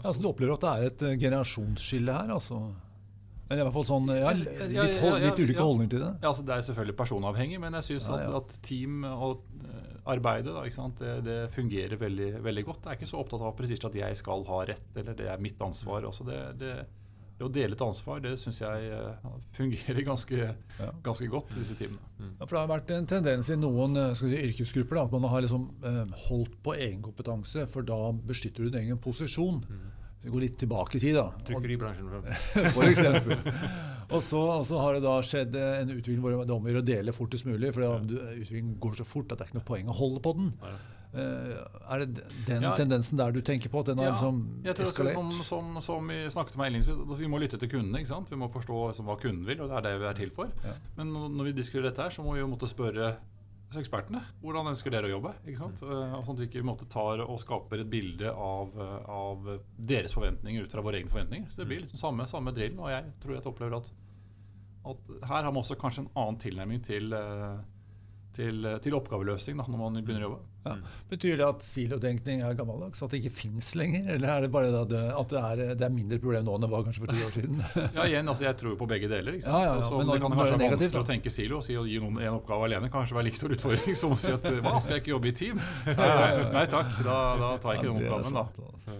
[0.00, 2.32] ja, så Du opplever at det er et generasjonsskille her?
[2.38, 2.62] altså?
[3.48, 6.10] Eller i hvert fall sånn, ja, litt, hold, litt ulike holdninger til det?
[6.20, 9.38] Ja, altså Det er selvfølgelig personavhengig, men jeg syns at, at, team og
[10.08, 12.86] arbeidet da, det, det, fungerer veldig, veldig, godt.
[12.86, 15.42] Jeg er ikke så opptatt av presist at jeg skal ha rett, eller det er
[15.42, 16.06] mitt ansvar.
[16.08, 16.26] også.
[16.28, 16.72] Det, det
[17.38, 20.38] det å dele et ansvar, det syns jeg eh, fungerer ganske,
[20.80, 20.88] ja.
[21.04, 22.02] ganske godt i disse timene.
[22.18, 22.32] Mm.
[22.32, 25.30] Ja, for Det har vært en tendens i noen eh, si, yrkesgrupper da, at man
[25.30, 29.62] har liksom, eh, holdt på egenkompetanse, for da beskytter du din egen posisjon.
[29.62, 29.86] Mm.
[30.22, 31.28] Vi går litt tilbake i tid, da.
[31.46, 32.08] Trykkeribransjen.
[32.76, 33.38] For eksempel.
[34.08, 37.14] og, så, og så har det da skjedd en utvikling hvor det omgjør å dele
[37.14, 37.70] fortest mulig.
[37.76, 37.96] For ja.
[38.02, 40.54] utviklingen går så fort at det er ikke noe poeng å holde på den.
[40.64, 40.76] Ja.
[41.08, 41.54] Eh,
[41.88, 43.80] er det den ja, tendensen der du tenker på?
[43.80, 45.14] At den har liksom eskalert?
[45.16, 48.02] Som, som, som, vi snakket om innledningsvis, vi må lytte til kundene.
[48.02, 48.34] ikke sant?
[48.34, 50.52] Vi må forstå hva kunden vil, og det er det vi er til for.
[50.98, 53.14] Men når vi diskuterer dette her, så må vi jo måtte spørre
[53.76, 54.22] ekspertene.
[54.40, 55.34] Hvordan ønsker dere å jobbe?
[55.44, 55.82] ikke sant?
[55.84, 55.92] Mm.
[55.92, 58.76] Eh, sånn at vi ikke måte, tar og skaper et bilde av,
[59.12, 61.50] av, deres forventninger ut fra våre egne forventninger.
[61.52, 62.80] Så det blir liksom samme, samme drillen.
[62.80, 63.92] Og jeg tror jeg opplever at,
[64.94, 67.58] at her har man også kanskje en annen tilnærming til uh,
[68.38, 70.42] til, til oppgaveløsning da, når man begynner å jobbe.
[70.68, 71.02] Ja.
[71.08, 73.02] Betyr det at silotenkning er gammeldags?
[73.04, 74.06] At det ikke fins lenger?
[74.14, 76.70] Eller er det bare det at det er, det er, mindre problem nå enn det
[76.72, 77.60] var kanskje for ti år siden?
[77.98, 79.38] ja, igjen, altså Jeg tror på begge deler.
[79.40, 81.84] Ja, ja, så, så det kan kanskje være vanskelig å tenke silo og si å
[81.88, 84.74] gi noen en oppgave alene kanskje være like stor utfordring som å si at hva,
[84.84, 85.62] skal jeg ikke jobbe i team?
[86.56, 88.42] Nei, takk, da, da, tar jeg ikke den oppgaven.
[88.42, 88.72] da.
[88.72, 88.98] Altså.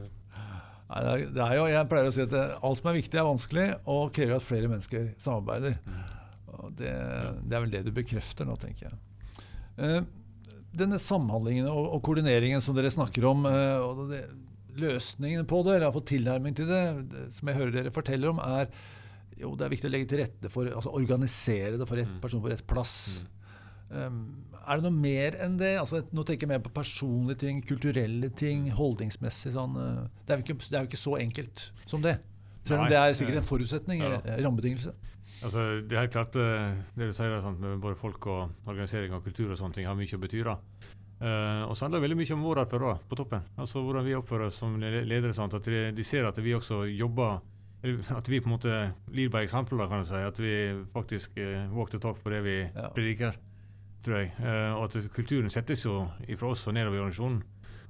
[0.89, 3.67] Nei, det er jo, jeg pleier å si at alt som er viktig, er vanskelig,
[3.93, 5.77] og krever at flere mennesker samarbeider.
[5.85, 6.07] Mm.
[6.79, 6.93] Det,
[7.45, 8.99] det, er vel det du bekrefter nå, tenker jeg.
[9.79, 10.01] Eh,
[10.77, 14.23] denne samhandlingen og, og, koordineringen som dere snakker om, eh, og det,
[14.79, 18.43] løsningen på det, eller iallfall tilnærming til det, det, som jeg hører dere forteller om,
[18.45, 18.69] er
[19.39, 22.21] jo, det er viktig å legge til rette for altså Organisere det for rett mm.
[22.23, 22.95] person på rett plass.
[23.23, 23.35] Mm.
[23.89, 24.17] Um,
[24.59, 25.77] er det noe mer enn det?
[25.81, 28.75] Altså, nå tenker jeg mer på personlige ting, kulturelle ting, mm.
[28.79, 29.55] holdningsmessig.
[29.55, 32.19] Sånn, uh, det, er ikke, det, er jo ikke, så enkelt som det.
[32.69, 34.19] Selv om det er sikkert en forutsetning, ja.
[34.43, 34.93] rammebetingelse.
[35.39, 39.23] Altså, det er helt klart eh, det du sier, sånn, både folk og organisering og
[39.27, 40.41] kultur og sånne ting har mye å bety.
[40.47, 40.57] da.
[41.19, 43.47] Uh, og så handler det veldig mye om vår atferd på toppen.
[43.59, 45.35] Altså Hvordan vi oppfører oss som ledere.
[45.35, 47.41] Sånn, at de, de, ser at vi også jobber
[48.15, 48.77] At vi på en måte
[49.15, 50.19] lir by eksempler, kan du si.
[50.23, 50.55] At vi
[50.93, 52.89] faktisk uh, walk the talk på det vi ja.
[52.95, 53.39] prediker,
[54.05, 54.33] tror jeg.
[54.39, 57.43] Uh, og at kulturen settes jo ifra oss og nedover i organisasjonen.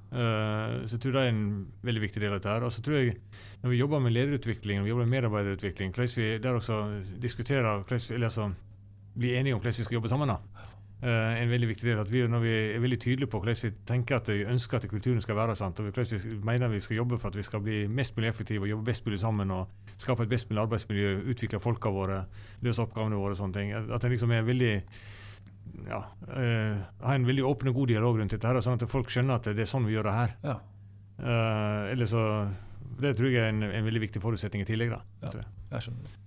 [0.09, 2.49] Uh, så jeg tror det er en veldig viktig del av dette.
[2.49, 2.65] her.
[2.65, 3.15] Og så tror jeg
[3.61, 7.83] Når vi jobber med lederutvikling og vi jobber med medarbeiderutvikling, hvordan vi der også diskuterer,
[8.11, 8.51] eller altså
[9.19, 10.27] blir enige om hvordan vi skal jobbe sammen.
[10.27, 10.37] da.
[10.99, 13.71] Uh, en veldig viktig del at vi, Når vi er veldig tydelige på hvordan vi
[13.87, 15.79] tenker at vi ønsker at kulturen skal være, sant?
[15.79, 18.61] og hvordan vi mener vi skal jobbe for at vi skal bli mest mulig effektive
[18.61, 19.67] og jobbe best mulig sammen og
[19.97, 22.25] skape et best mulig arbeidsmiljø, utvikle folka våre,
[22.61, 23.71] løse oppgavene våre og sånne ting.
[23.73, 24.73] At det liksom er veldig
[25.89, 29.11] ja, uh, ha en veldig åpen og god dialog rundt dette, her, sånn at folk
[29.13, 30.33] skjønner at det er sånn vi gjør det her.
[30.45, 30.57] Ja.
[31.19, 32.23] Uh, så,
[33.01, 34.95] det tror jeg er en, en, veldig viktig forutsetning i tillegg.
[34.95, 35.53] Da, ja, jeg.
[35.75, 36.17] jeg skjønner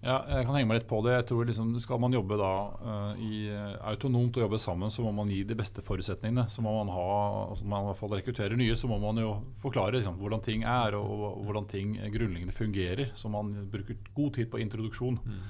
[0.00, 1.12] ja, jeg kan henge meg litt på det.
[1.12, 3.50] Jeg tror liksom, Skal man jobbe da uh, i,
[3.90, 6.46] autonomt og jobbe sammen, så må man gi de beste forutsetningene.
[6.48, 7.08] Så må man ha,
[7.50, 10.64] altså man i hvert fall rekrutterer nye, så må man jo forklare liksom, hvordan ting
[10.64, 13.12] er og, og hvordan ting grunnleggende fungerer.
[13.12, 15.20] Så man bruker god tid på introduksjon.
[15.20, 15.44] Mm.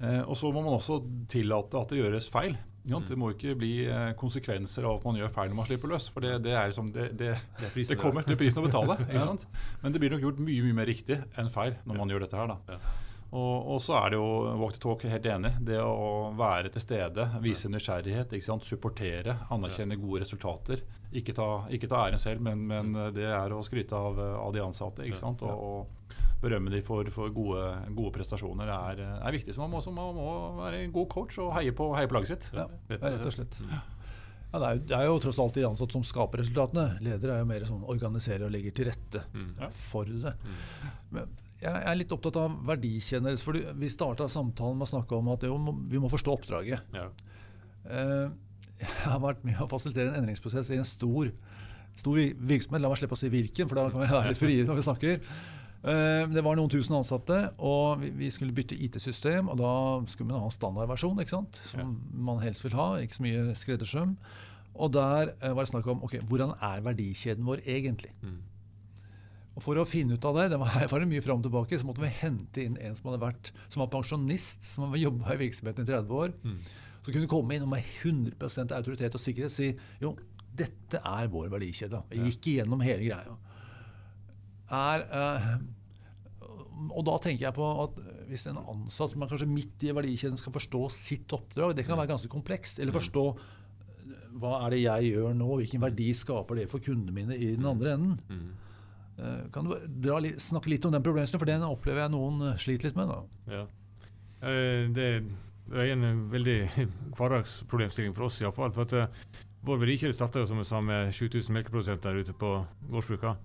[0.00, 2.56] Eh, og så må man også tillate at det gjøres feil.
[2.88, 5.90] Ja, det må ikke bli eh, konsekvenser av at man gjør feil når man slipper
[5.92, 6.06] løs.
[6.14, 8.96] For det, det er liksom, det, det, Det er det kommer til prisen å betale.
[9.82, 12.40] Men det blir nok gjort mye mye mer riktig enn feil når man gjør dette
[12.40, 12.54] her.
[12.54, 12.78] da.
[13.28, 15.50] Og, og så er det jo walk the talk, helt enig.
[15.68, 18.32] Det å være til stede, vise nysgjerrighet,
[18.64, 20.80] supportere, anerkjenne gode resultater.
[21.12, 24.62] Ikke ta, ikke ta æren selv, men, men det er å skryte av, av de
[24.64, 25.04] ansatte.
[25.44, 27.66] Og, og berømme dem for, for gode,
[27.98, 29.52] gode prestasjoner er, er viktig.
[29.56, 30.30] Så man må, så man må
[30.62, 32.48] være en god coach og heie på, heie på laget sitt.
[32.56, 32.64] Ja,
[32.94, 33.58] rett og slett.
[33.68, 36.86] Ja, det, er jo, det er jo tross alt de ansatte som skaper resultatene.
[37.04, 39.50] Ledere er jo mer sånn organiserer og legger til rette Mm.
[39.76, 40.32] for det.
[41.12, 41.28] Men
[41.60, 43.36] jeg er litt opptatt av verdikjeder.
[43.42, 45.56] For vi starta samtalen med å snakke om at jo,
[45.90, 46.80] vi må forstå oppdraget.
[46.94, 47.08] Ja.
[47.88, 48.28] Eh,
[48.78, 51.32] Jeg har vært med å fasilitere en endringsprosess i en stor,
[51.98, 52.14] stor
[52.46, 52.80] virksomhet.
[52.84, 54.84] La meg slippe å si hvilken, for da kan vi være litt frie når vi
[54.86, 55.22] snakker.
[55.82, 59.48] Eh, Det var noen tusen ansatte, og vi- skulle bytte IT-system.
[59.48, 59.72] Og da
[60.06, 61.60] skulle man ha en standardversjon, ikke sant?
[61.66, 62.94] som man helst vil ha.
[63.02, 64.16] Ikke så mye skreddersøm.
[64.78, 68.12] Og der eh, var det snakk om ok, hvordan er verdikjeden vår egentlig.
[68.22, 68.38] Mm.
[69.58, 71.78] Og For å finne ut av det, det var, var det mye fram og tilbake,
[71.80, 75.34] så måtte vi hente inn en som hadde vært som var pensjonist, som hadde jobba
[75.34, 76.34] i virksomheten i 30 år.
[76.46, 76.60] Mm.
[77.02, 80.14] Så kunne komme inn og med 100% autoritet og sikkerhet si jo,
[80.58, 82.04] dette er vår verdikjede.
[82.14, 83.34] Jeg gikk igjennom hele greia.
[84.78, 85.50] Er, eh,
[86.92, 90.38] og da tenker jeg på at hvis en ansatt som er kanskje midt i verdikjeden
[90.38, 92.78] skal forstå sitt oppdrag, det kan være ganske komplekst.
[92.82, 97.16] Eller forstå eh, hva er det jeg gjør nå, hvilken verdi skaper det for kundene
[97.16, 98.18] mine i den andre enden.
[99.18, 102.58] Eh, Kan du dra snakke litt om den problemstillingen, for den opplever jeg noen eh,
[102.60, 103.08] sliter litt med.
[103.08, 103.20] da.
[103.54, 103.62] Ja.
[104.42, 105.08] Eh, Det,
[105.74, 106.58] er en veldig
[107.18, 108.72] hverdagsproblemstilling for oss iallfall.
[108.72, 109.32] For at
[109.66, 112.52] vår verdikjede starta som jeg sa med 7000 melkeprodusenter ute på
[112.88, 113.36] gårdsbruka.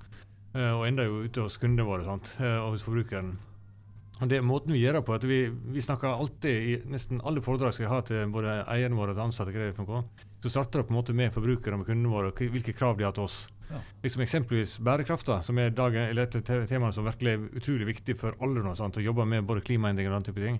[0.53, 2.35] Og enda jo ute hos kundene våre sant?
[2.37, 3.31] og hos forbrukeren.
[4.21, 5.15] Og det er måten vi gjør det på.
[5.17, 8.95] at Vi, vi snakker alltid i nesten alle foredrag skal jeg ha til både eierne
[8.95, 10.03] våre og ansatte,
[10.39, 13.17] så starter det på en måte med forbrukere og kundene våre, hvilke krav de har
[13.17, 13.47] til oss.
[13.71, 13.79] Ja.
[14.03, 17.87] Liksom Eksempelvis bærekraft, da, som er dagen, eller et te- tema som virkelig er utrolig
[17.93, 20.59] viktig for alle nå, sant, å jobbe med både klimaendringer og den type ting.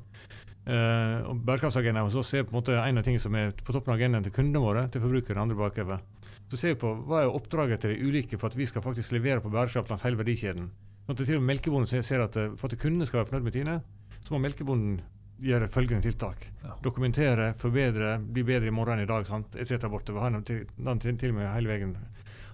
[0.64, 3.74] Uh, og Bærekraftsagendaen hos oss er på en måte en av tingene som er på
[3.76, 6.00] toppen av agendaen til kundene våre, til forbrukere og andre bakover.
[6.48, 9.12] Så ser vi på hva er oppdraget til de ulike for at vi skal faktisk
[9.16, 10.70] levere på bærekraft langs hele verdikjeden.
[11.04, 13.44] Sånn at til og med melkebonden ser- at eh, for at kundene skal være fornøyd
[13.50, 13.76] med Tine,
[14.24, 15.02] så må melkebonden
[15.44, 16.46] gjøre følgende tiltak.
[16.64, 16.78] Ja.
[16.86, 19.58] Dokumentere, forbedre, bli bedre i morgen enn i dag, sant?
[19.60, 19.90] etc.
[19.92, 20.24] bortover.
[20.24, 20.62] Ha den til,
[21.04, 21.98] til, til med hele veien.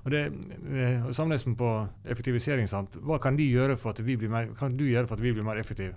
[0.05, 1.69] Og det, eh, Sammenlignet på
[2.05, 2.95] effektivisering, sant?
[3.03, 3.35] hva kan
[4.29, 5.95] mer, kan du gjøre for at vi blir mer effektive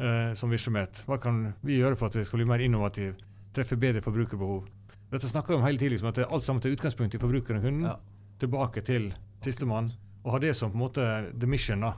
[0.00, 1.02] eh, som virksomhet?
[1.06, 3.14] Hva kan vi gjøre for at vi skal bli mer innovative,
[3.54, 4.64] treffe bedre forbrukerbehov?
[5.12, 7.18] Dette snakker vi om hele tiden, liksom at det er alt sammen til utgangspunkt i
[7.20, 7.96] forbrukeren og kunden, Ja.
[8.40, 9.12] tilbake til
[9.44, 9.90] sistemann,
[10.24, 11.80] og ha det som på en måte the mission.
[11.80, 11.92] da.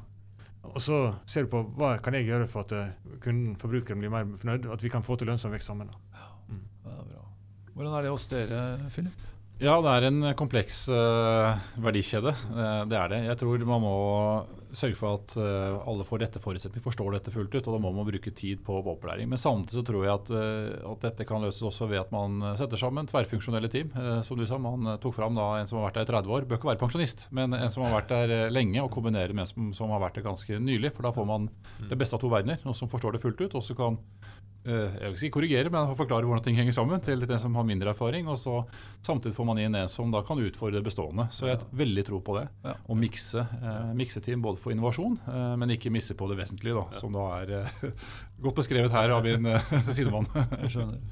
[0.65, 2.89] Og så ser du på hva kan jeg gjøre for at eh,
[3.21, 5.87] kunden, forbrukeren, blir mer fornøyd, at vi kan få til lønnsom vekst sammen.
[5.87, 5.95] da.
[6.85, 7.23] Ja, bra.
[7.75, 9.13] Hvordan er det hos dere, Philip?
[9.63, 12.33] Ja, det er en kompleks uh, verdikjede.
[12.51, 13.21] Uh, det er det.
[13.29, 13.93] Jeg tror man må
[14.75, 17.61] sørge for at uh, alle får rette forutsetninger, forstår dette fullt ut.
[17.63, 19.31] Og da må man bruke tid på opplæring.
[19.31, 20.33] Men samtidig så tror jeg at,
[20.91, 23.95] at dette kan løses også ved at man setter sammen tverrfunksjonelle team.
[24.27, 26.49] Som du sa, man tok fram da en som har vært der i 30 år.
[26.51, 29.53] Bør ikke være pensjonist, men en som har vært der lenge, og kombinere med en
[29.53, 30.91] som, som har vært der ganske nylig.
[30.97, 31.47] For da får man
[31.93, 32.59] det beste av to verdener.
[32.67, 34.03] Noen som forstår det fullt ut, og så kan
[34.65, 37.67] jeg vil ikke si korrigere, men forklare hvordan ting henger sammen til den som har
[37.69, 38.29] mindre erfaring.
[38.33, 38.63] Og så
[39.05, 41.29] samtidig får man inn en som da kan utfordre det bestående.
[41.37, 42.47] Så jeg har veldig tro på det.
[42.65, 42.77] Ja.
[42.81, 46.79] Å mikse, eh, mikse team både for innovasjon, eh, men ikke misse på det vesentlige,
[46.81, 47.77] da, som da er eh,
[48.47, 50.31] godt beskrevet her av min eh, sidemann.
[50.65, 51.05] Jeg skjønner.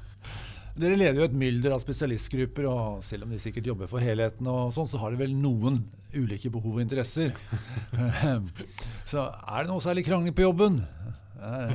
[0.73, 4.47] Dere leder jo et mylder av spesialistgrupper, og selv om de sikkert jobber for helheten,
[4.49, 5.83] og sånn, så har de vel noen
[6.17, 7.33] ulike behov og interesser.
[9.09, 10.79] Så er det noe særlig krangling på jobben?
[11.43, 11.71] Eh,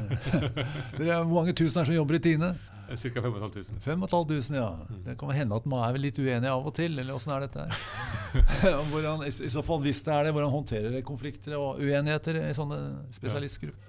[0.99, 2.55] Dere er mange tusen er som jobber i Tine?
[2.89, 3.21] Ca.
[3.21, 3.83] 5500.
[3.85, 4.69] 5500, ja.
[5.05, 7.67] Det kan hende at man er litt uenig av og til, eller åssen er dette
[7.67, 7.83] her?
[8.93, 12.41] Hvordan, i, I så fall, hvis det er det, hvordan håndterer dere konflikter og uenigheter
[12.47, 12.79] i sånne
[13.13, 13.88] spesialistgrupper?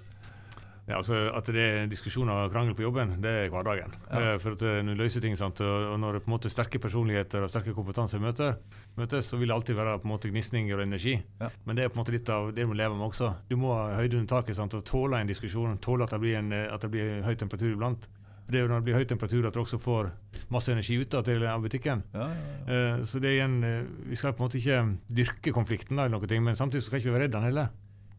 [0.90, 3.92] Ja, altså At det er diskusjoner og krangel på jobben, det er hverdagen.
[4.10, 4.34] Ja.
[4.34, 6.80] Eh, For at eh, du løser ting, sant, og når når på en måte sterke
[6.82, 8.56] personligheter og sterke kompetanse møter,
[8.98, 11.14] møtes, så vil det alltid være på en måte gnisninger og energi.
[11.40, 11.50] Ja.
[11.64, 13.34] Men det er på en måte litt av det du må leve med også.
[13.48, 16.38] Du må ha høyde under taket sant, og tåle en diskusjon, tåle at det blir,
[16.40, 18.08] en, eh, at det blir høy temperatur iblant.
[18.44, 20.10] For Det er jo når det blir høy temperatur at du også får
[20.50, 22.02] masse energi ut av, til, butikken.
[22.14, 22.56] Ja, ja.
[22.66, 26.04] Eh, Så det er igjen, eh, Vi skal på en måte ikke dyrke konflikten, da,
[26.08, 27.68] eller noe, men samtidig så skal ikke være redd den heller.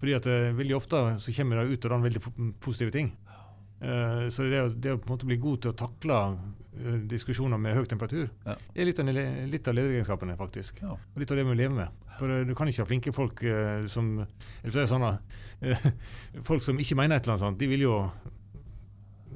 [0.01, 2.21] Fordi at eh, veldig ofte så kommer det ut av den veldig
[2.59, 3.11] positive ting.
[3.81, 7.57] Uh, Så det det å på en måte bli god til å takle uh, diskusjoner
[7.61, 8.55] med høy temperatur, Ja.
[8.75, 10.81] er litt av, litt av lederegenskapene, faktisk.
[10.81, 10.97] Ja.
[10.97, 12.09] Og litt av det vi lever med.
[12.19, 13.41] For uh, du kan ikke ha flinke folk
[13.89, 15.07] som eller så er sånn,
[15.61, 15.87] eh,
[16.49, 17.95] Folk som ikke mener et eller annet sånt, de vil jo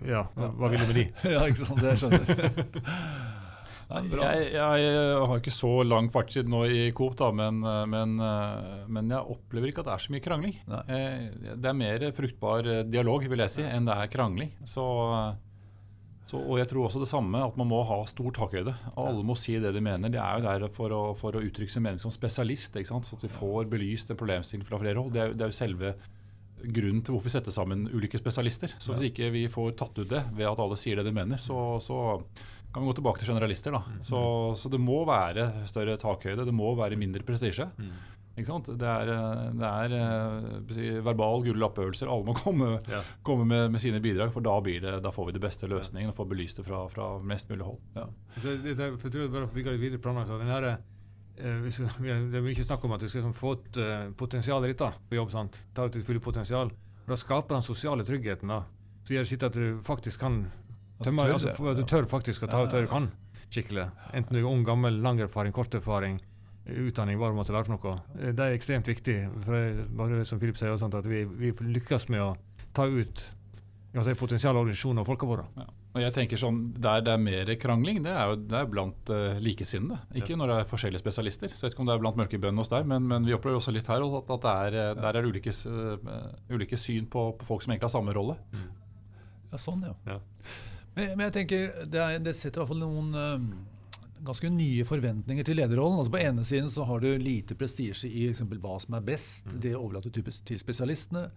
[0.06, 1.06] Ja, hva, hva vil du med de?
[1.34, 1.82] ja, ikke sant.
[1.82, 2.66] Det skjønner jeg.
[3.86, 4.90] Jeg, jeg
[5.30, 7.60] har ikke så lang fartstid nå i Coop, da, men,
[7.92, 8.16] men,
[8.90, 10.56] men jeg opplever ikke at det er så mye krangling.
[10.72, 10.84] Nei.
[10.90, 14.50] Eh, Det er mer fruktbar eh, dialog vil jeg si, enn det er krangling.
[14.66, 14.86] Så,
[16.26, 18.74] så, og jeg tror også det samme, at man må ha stor takhøyde.
[18.96, 20.10] Og alle må si det de mener.
[20.10, 23.26] De er jo der for å, for å uttrykke sin mening som spesialist, så at
[23.28, 25.14] vi får belyst en problemstilling fra flere hold.
[25.14, 25.94] Det er, det er jo selve
[26.66, 28.72] grunnen til hvorfor vi setter sammen ulike spesialister.
[28.82, 31.38] Så hvis ikke vi får tatt ut det ved at alle sier det de mener,
[31.38, 32.00] så, så
[32.76, 33.72] kan vi gå tilbake til generalister.
[33.72, 33.80] da.
[34.04, 34.20] Så,
[34.60, 37.70] så det må være større takhøyde, det må være mindre prestisje.
[38.36, 38.68] Ikke sant?
[38.76, 42.10] Det er, eh, det er eh, verbal gull- lappøvelser.
[42.12, 43.00] Alle må komme, Ja.
[43.24, 46.12] komme med, med sine bidrag, for da, blir det, da får vi det beste løsningen
[46.12, 47.80] og får belyst det fra, fra mest mulig hold.
[47.96, 50.84] Så det, det, jeg tror bare bygger bygge litt videre planlagt, så den her, eh,
[51.40, 54.92] Det er mye snakk om at du skal liksom få ut potensial potensialet ditt da,
[55.10, 55.32] på jobb.
[55.32, 55.62] sant?
[55.76, 56.72] Ta ut ditt fulle potensial.
[57.08, 58.62] Da skaper den sosiale tryggheten da,
[59.06, 60.42] som gjør sitt at du faktisk kan
[60.96, 63.10] At du tør altså, du tør faktisk å ta ut det du kan
[63.52, 63.90] skikkelig.
[64.16, 66.20] Enten du er ung, gammel, lang erfaring, kort erfaring,
[66.66, 67.96] utdanning, hva bare måtte lære for noe.
[68.36, 69.18] Det er ekstremt viktig.
[69.46, 72.36] for bare som Philip sier, at vi, vi lykkes med å
[72.76, 73.32] ta ut
[73.96, 75.46] potensialet av organisasjonen og folka våre.
[75.96, 79.12] Og jeg tenker sånn, Der det er mer krangling, det er jo det er blant
[79.14, 80.02] uh, likesinnede.
[80.20, 81.54] Ikke når det er forskjellige spesialister.
[81.54, 83.62] Så jeg vet ikke om det er blant mørkebøndene hos deg, men, men vi opplever
[83.62, 87.30] også litt her at, at det er, eh, der er ulike, eh, ulike syn på,
[87.40, 88.36] på folk som egentlig har samme rolle.
[89.54, 89.96] Ja, sånn, ja.
[90.18, 90.20] Ja.
[90.96, 93.48] Men, men jeg tenker, det, er, det setter i hvert fall noen eh,
[94.26, 96.00] ganske nye forventninger til lederrollen.
[96.02, 99.58] Altså På ene siden så har du lite prestisje i eksempel hva som er best.
[99.62, 101.28] Det overlater du til spesialistene.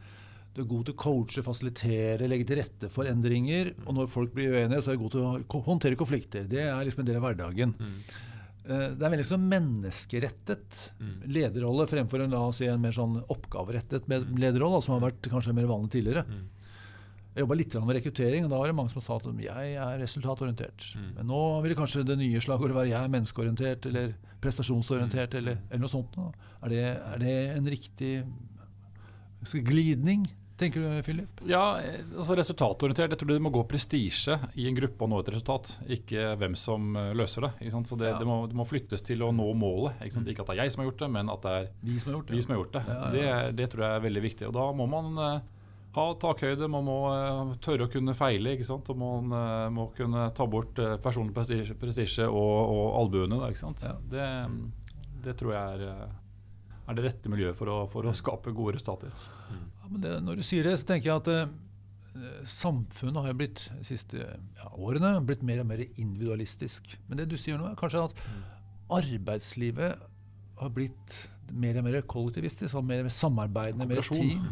[0.56, 3.74] Du er god til å coache, fasilitere, legge til rette for endringer.
[3.84, 5.26] Og når folk blir uenige, så er du god til
[5.58, 6.48] å håndtere konflikter.
[6.50, 7.74] Det er liksom en del av hverdagen.
[7.78, 7.98] Mm.
[8.68, 10.78] Det er veldig sånn menneskerettet
[11.32, 15.28] lederrolle fremfor en, la oss si, en mer sånn oppgaverettet med- lederrolle, som har vært
[15.32, 16.24] kanskje mer vanlig tidligere.
[17.38, 19.98] Jeg jobba litt med rekruttering, og da var det mange som sa at jeg er
[20.02, 20.88] resultatorientert.
[21.16, 25.84] Men nå vil kanskje det nye slagordet være jeg er menneskeorientert eller prestasjonsorientert eller, eller
[25.86, 26.18] noe sånt.
[26.66, 26.82] Er det,
[27.14, 28.12] er det en riktig
[29.64, 30.26] glidning,
[30.58, 31.40] tenker du Philip?
[31.46, 31.78] Ja,
[32.18, 33.12] altså resultatorientert.
[33.14, 36.56] Jeg tror det må gå prestisje i en gruppe å nå et resultat, ikke hvem
[36.58, 37.52] som eh, løser det.
[37.86, 38.18] Så det, Ja.
[38.18, 40.00] det, må, det må flyttes til å nå målet.
[40.02, 40.28] Ikke, sant?
[40.32, 42.10] ikke at det er jeg som har gjort det, men at det er Vi som
[42.12, 42.42] har gjort det.
[42.42, 42.82] som har gjort det.
[42.88, 43.12] Ja, ja.
[43.14, 44.50] Det, det tror jeg er veldig viktig.
[44.50, 45.38] Og da må man eh,
[45.98, 48.54] ha takhøyde, man må eh, tørre å kunne feile.
[48.54, 48.88] ikke sant?
[48.92, 53.40] Og man eh, må kunne ta bort uh, personlig prestisje, og, og albuene.
[53.40, 53.84] Da, ikke sant?
[53.86, 53.96] Ja.
[54.14, 54.26] Det,
[55.24, 58.76] det tror jeg er, eh, er det rette miljøet for å, for å skape gode
[58.78, 59.14] resultater.
[59.50, 63.40] Ja, men det, når du sier det, så tenker jeg at eh, samfunnet har jo
[63.42, 66.94] blitt de siste ja, årene blitt mer og mer individualistisk.
[67.08, 68.22] Men det du sier nå, er kanskje at
[68.98, 70.06] arbeidslivet
[70.58, 71.18] har blitt
[71.54, 74.48] mer og mer kollektivistisk, og mer samarbeidende, mer team.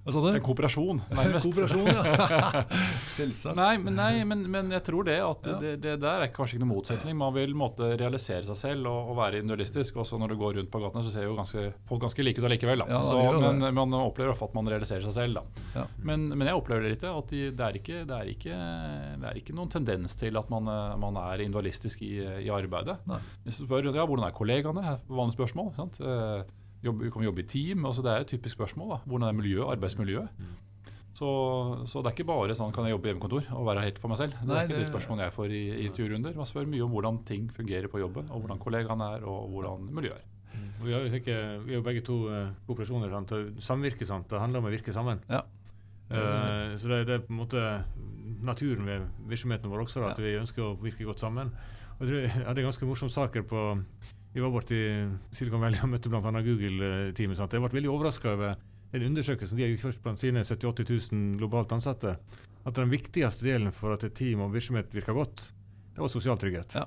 [0.00, 0.28] Hva sa du?
[0.32, 1.50] En kooperasjon, nærmest.
[1.50, 2.62] Kooperasjon, ja.
[3.18, 3.56] Selvsagt.
[3.58, 5.56] Nei, men, nei men, men jeg tror det at Ja.
[5.60, 7.16] det, det der er kanskje ikke noen motsetning.
[7.20, 9.98] Man vil måtte realisere seg selv og, og være individualistisk.
[10.00, 12.48] Også når du går rundt på gatene, så ser jo ganske, folk ganske like ut
[12.48, 12.84] allikevel.
[12.88, 15.42] Ja, så, men man opplever ofte at man realiserer seg selv.
[15.76, 15.84] Ja.
[16.06, 18.60] Men, men jeg opplever det litt, at de, det, er ikke, det, er ikke,
[19.20, 22.14] det er ikke noen tendens til at man, eh, man er individualistisk i,
[22.46, 22.96] i arbeidet.
[23.10, 23.20] Nei.
[23.44, 25.74] Hvis du spør ja, hvordan er kollegaene, vanlig spørsmål.
[25.76, 26.00] Sant?
[26.80, 27.84] Eh, Jobb, kan vi jobbe i team?
[27.86, 28.88] Altså, det er et typisk spørsmål.
[28.94, 28.98] Da.
[29.06, 30.28] Hvordan er miljøet, arbeidsmiljøet?
[31.12, 31.26] Så,
[31.90, 34.08] så det er ikke bare sånn kan jeg jobbe i hjemmekontor og være helt for
[34.12, 34.36] meg selv.
[34.40, 36.36] Det Nei, er ikke det- spørsmålet jeg får i, i turrunder.
[36.38, 39.88] Man spør mye om hvordan ting fungerer på jobben, og hvordan kollegaene er, og hvordan
[39.92, 40.28] miljøet er.
[40.54, 40.68] Mm.
[40.84, 41.10] Vi, har jo
[41.66, 42.16] vi er jo begge to
[42.66, 43.10] kooperasjoner.
[43.10, 43.34] Sant?
[43.62, 44.06] Samvirke.
[44.06, 44.30] Sant?
[44.30, 45.20] Det handler om å virke sammen.
[45.28, 45.42] Ja.
[46.10, 47.60] Uh, så det, det er på en måte
[48.42, 50.24] naturen ved virksomheten vår også, da, at Ja.
[50.24, 51.52] vi ønsker å virke godt sammen.
[51.98, 53.60] Og jeg tror jeg hadde ganske morsomme saker på
[54.32, 56.20] Vi var borte i Silicon Valley og møtte bl.a.
[56.22, 57.40] Google-teamet.
[57.40, 58.60] Jeg ble veldig overraska over
[58.92, 62.14] den undersøkelsen de har gjort blant sine 70 000-80 000 globalt ansatte.
[62.66, 65.48] At den viktigste delen for at et team og virksomhet virker godt,
[65.94, 66.76] det var sosial trygghet.
[66.78, 66.86] Ja.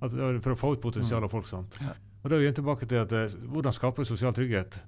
[0.00, 1.46] At, for å få ut potensialet av folk.
[1.46, 1.78] sant?
[1.82, 1.94] Ja.
[2.24, 4.80] Og da er vi tilbake til at eh, hvordan skaper vi sosial trygghet?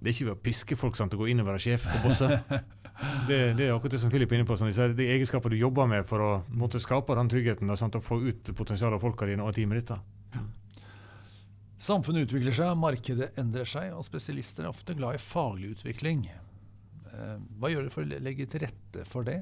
[0.00, 1.84] Det er ikke ved å piske folk sant, til å gå inn og være sjef
[1.90, 2.30] og bosse.
[3.26, 4.54] Det, det er akkurat det som Philip er inne på.
[4.54, 8.04] Sånn, de egenskaper du jobber med for å måtte skape den tryggheten da, sant, og
[8.06, 9.90] få ut potensialet av folka dine og teamet ditt.
[9.90, 9.96] da.
[11.78, 16.26] Samfunnet utvikler seg, markedet endrer seg, og spesialister er ofte glad i faglig utvikling.
[16.30, 19.40] Eh, Hva gjør dere for å legge til rette for det?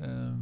[0.00, 0.36] Eh,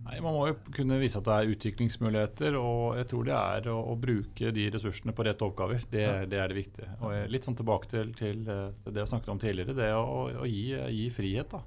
[0.00, 3.66] Nei, Man må jo kunne vise at det er utviklingsmuligheter, og jeg tror det er
[3.70, 5.84] å, å bruke de ressursene på rette oppgaver.
[5.92, 6.14] Det, Ja.
[6.26, 6.88] det er det viktige.
[7.04, 10.48] Og litt sånn tilbake til, til eh, det jeg snakket om tidligere, det å, å
[10.48, 11.52] gi, gi frihet.
[11.52, 11.60] da.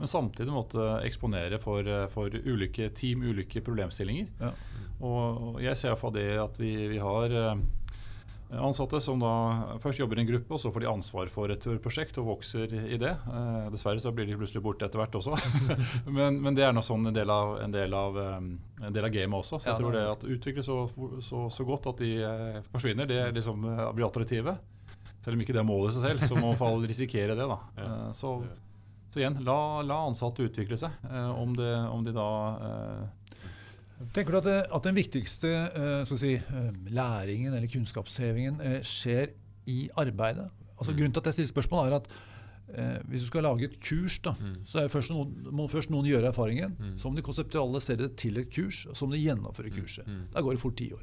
[0.00, 4.30] Men samtidig måtte eksponere for, for ulike team, ulike problemstillinger.
[4.40, 4.52] Ja.
[5.04, 7.34] Og jeg ser iallfall det at vi, vi har
[8.58, 9.32] ansatte som da
[9.82, 12.72] først jobber i en gruppe, og så får de ansvar for et prosjekt og vokser
[12.80, 13.12] i det.
[13.12, 15.36] Eh, dessverre så blir de plutselig borte etter hvert også.
[16.16, 18.50] men, men, det er nå sånn en del av, en del av, um,
[18.82, 19.60] en del av gamet også.
[19.60, 20.80] Så jeg tror det at utvikle så,
[21.22, 24.56] så, så, godt at de eh, forsvinner, det liksom eh, blir attraktive.
[25.20, 26.90] Selv om ikke det er målet i seg selv, så må man i hvert fall
[26.90, 27.46] risikere det.
[27.46, 27.60] da.
[27.78, 28.34] Eh, så,
[29.12, 30.98] så, igjen, la, la, ansatte utvikle seg.
[31.06, 32.30] Eh, om, det, om de da
[34.14, 39.34] Tenker du at, det, at den viktigste uh, si, uh, læringen eller kunnskapshevingen skjer
[39.68, 40.48] i arbeidet?
[40.78, 40.98] Altså, mm.
[40.98, 42.12] Grunnen til at jeg stiller spørsmål, er at
[43.10, 44.60] hvis du skal lage et kurs, da, mm.
[44.62, 46.76] så først noen, må først noen gjøre erfaringen.
[46.78, 46.92] Mm.
[47.02, 49.80] Så må de konseptualisere det til et kurs, og så må de gjennomføre mm.
[49.80, 50.06] kurset.
[50.06, 50.20] Mm.
[50.30, 51.02] Da går det fort ti år.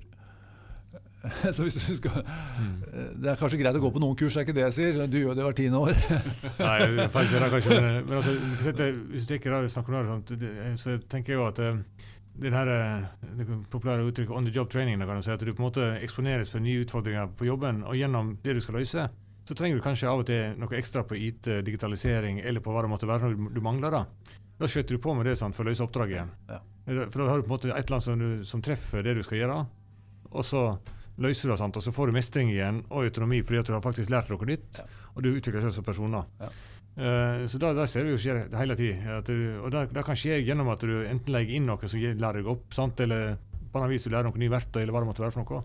[1.52, 2.12] Så hvis du skal,
[2.60, 2.84] mm.
[3.24, 5.00] Det er kanskje greit å gå på noen kurs, det er ikke det jeg sier.
[5.10, 5.98] Du gjør det hvert tiende år.
[6.62, 11.34] Nei, faktisk er det kanskje Men altså, hvis du tenker, snakker om det, så tenker
[11.34, 11.64] jeg jo at
[12.38, 13.06] det her eh,
[13.38, 15.86] det populære uttrykket 'on the job training', kan du si, at du på en måte
[16.02, 19.10] eksponeres for nye utfordringer på jobben, og gjennom det du skal løse,
[19.48, 22.84] så trenger du kanskje av og til noe ekstra på IT, digitalisering eller på hva
[22.84, 23.92] det måtte være du mangler.
[23.92, 24.06] Da
[24.60, 26.30] Da skjøter du på med det sant, for å løse oppdraget igjen.
[26.50, 26.60] Ja.
[27.10, 29.14] For da har du på en måte et eller annet som, du, som, treffer det
[29.14, 29.58] du skal gjøre,
[30.32, 30.80] og så
[31.18, 33.74] løser du det, sant, og så får du mestring igjen og autonomi fordi at du
[33.74, 34.88] har faktisk lært noe nytt, ja.
[35.14, 36.26] og du utvikler deg som personer.
[36.42, 36.50] Ja.
[36.98, 39.20] Uh, så da, ser du jo skjer hele tida.
[39.20, 42.50] Og det, det, kan skje gjennom at du enten legger inn noe som lærer deg
[42.50, 42.98] opp, sant?
[43.06, 43.36] eller
[43.72, 45.62] på en vis du lærer noen nye verktøy, eller hva det måtte være for noe.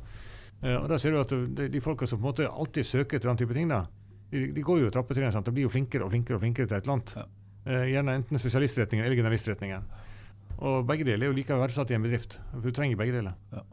[0.61, 3.17] Uh, og da ser du at de, de folka som på en måte alltid søker
[3.17, 3.87] etter den type ting, da,
[4.33, 6.85] de, de går jo trappetrinn og blir jo flinkere og flinkere og flinkere til et
[6.85, 7.15] eller annet.
[7.17, 7.29] Ja.
[7.63, 9.89] Uh, gjerne enten spesialistretningen eller generalistretningen.
[10.63, 12.37] Og begge deler er jo like verdsatt i en bedrift.
[12.53, 13.41] For du trenger begge deler.
[13.55, 13.65] Ja.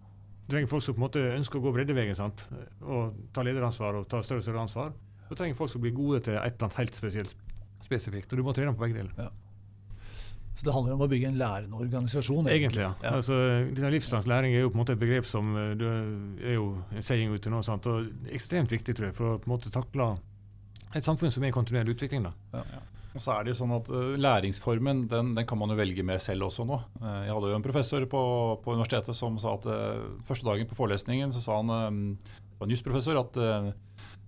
[0.48, 2.48] Du trenger folk som på en måte ønsker å gå breddeveien sant?
[2.82, 4.96] og ta lederansvar og ta større og større ansvar.
[5.28, 7.36] Du trenger folk som blir gode til et eller annet helt spesielt
[7.84, 8.32] spesifikt.
[8.34, 9.14] Og du må trene på begge deler.
[9.18, 9.30] Ja.
[10.60, 12.50] Så det handler om å bygge en lærende organisasjon?
[12.52, 12.92] Egentlig, ja.
[13.00, 13.14] ja.
[13.16, 13.36] Altså,
[13.80, 17.32] livslandslæring er jo på en måte et begrep som eh, du er jo en saying
[17.32, 17.62] ute nå.
[17.64, 17.88] Sant?
[17.88, 20.10] og Ekstremt viktig tror jeg, for å på en måte takle
[20.98, 22.28] et samfunn som er i kontinuerlig utvikling.
[22.28, 22.34] da.
[22.60, 22.82] Ja.
[23.16, 26.04] Og så er det jo sånn at uh, Læringsformen den, den, kan man jo velge
[26.06, 26.78] med selv også nå.
[27.00, 28.22] Uh, jeg hadde jo en professor på,
[28.64, 32.04] på universitetet som sa at uh, første dagen på forelesningen så sa han, um,
[32.60, 33.40] var en jusprofessor, at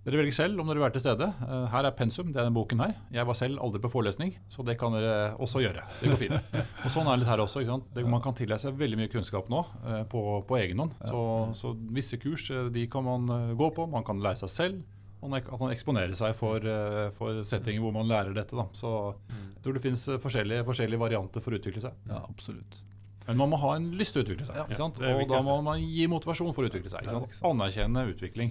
[0.02, 1.28] dere velger selv om dere vil være til stede.
[1.46, 2.96] Eh, her er pensum, det er denne boken her.
[3.14, 5.84] Jeg var selv aldri på forelesning, så det kan dere også gjøre.
[6.00, 6.56] Det går fint.
[6.88, 7.62] Og Sånn er det litt her også.
[7.94, 10.98] Det, man kan tillegge seg veldig mye kunnskap nå eh, på, på egen hånd.
[11.06, 11.22] Så,
[11.60, 13.86] så, visse kurs eh, de kan man gå på.
[13.94, 14.82] Man kan lære seg selv.
[15.22, 16.66] Og at man eksponerer seg for,
[17.14, 18.58] for settinger hvor man lærer dette.
[18.58, 18.66] Da.
[18.74, 18.90] Så
[19.30, 22.00] jeg tror det finnes forskjellige, forskjellige varianter for å utvikle seg.
[22.10, 22.80] Ja, absolutt.
[23.28, 24.58] Men man må ha en lyst til å utvikle seg.
[24.58, 27.06] Ja, og da må man gi motivasjon for å utvikle seg.
[27.46, 28.50] Anerkjenne utvikling.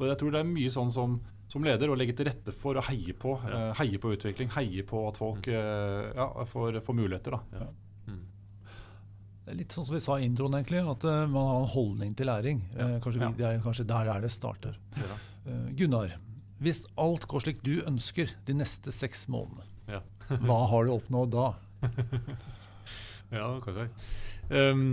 [0.00, 1.18] Så jeg tror det er mye sånn som,
[1.52, 3.66] som leder å legge til rette for å heie på, ja.
[3.68, 4.48] uh, heie på utvikling.
[4.54, 7.36] Heie på at folk uh, ja, får, får, muligheter.
[7.36, 7.60] Da.
[7.60, 8.14] Ja.
[8.14, 8.22] Mm.
[9.44, 11.68] Det er litt sånn som vi sa i introen, egentlig, at uh, man har en
[11.74, 12.64] holdning til læring.
[13.04, 14.80] Kanskje, vi, det er kanskje der er det starter.
[15.76, 16.16] Gunnar,
[16.64, 20.00] hvis alt går slik du ønsker de neste seks månedene,
[20.46, 21.46] hva har du oppnådd da?
[23.36, 24.10] ja, hva skal jeg si.
[24.48, 24.84] Um,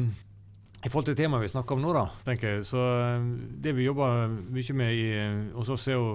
[0.88, 3.30] i forhold til temaet vi snakker om nå, da, tenker jeg, så eh,
[3.64, 6.10] det vi jobber mye med i, eh, hos oss, er jo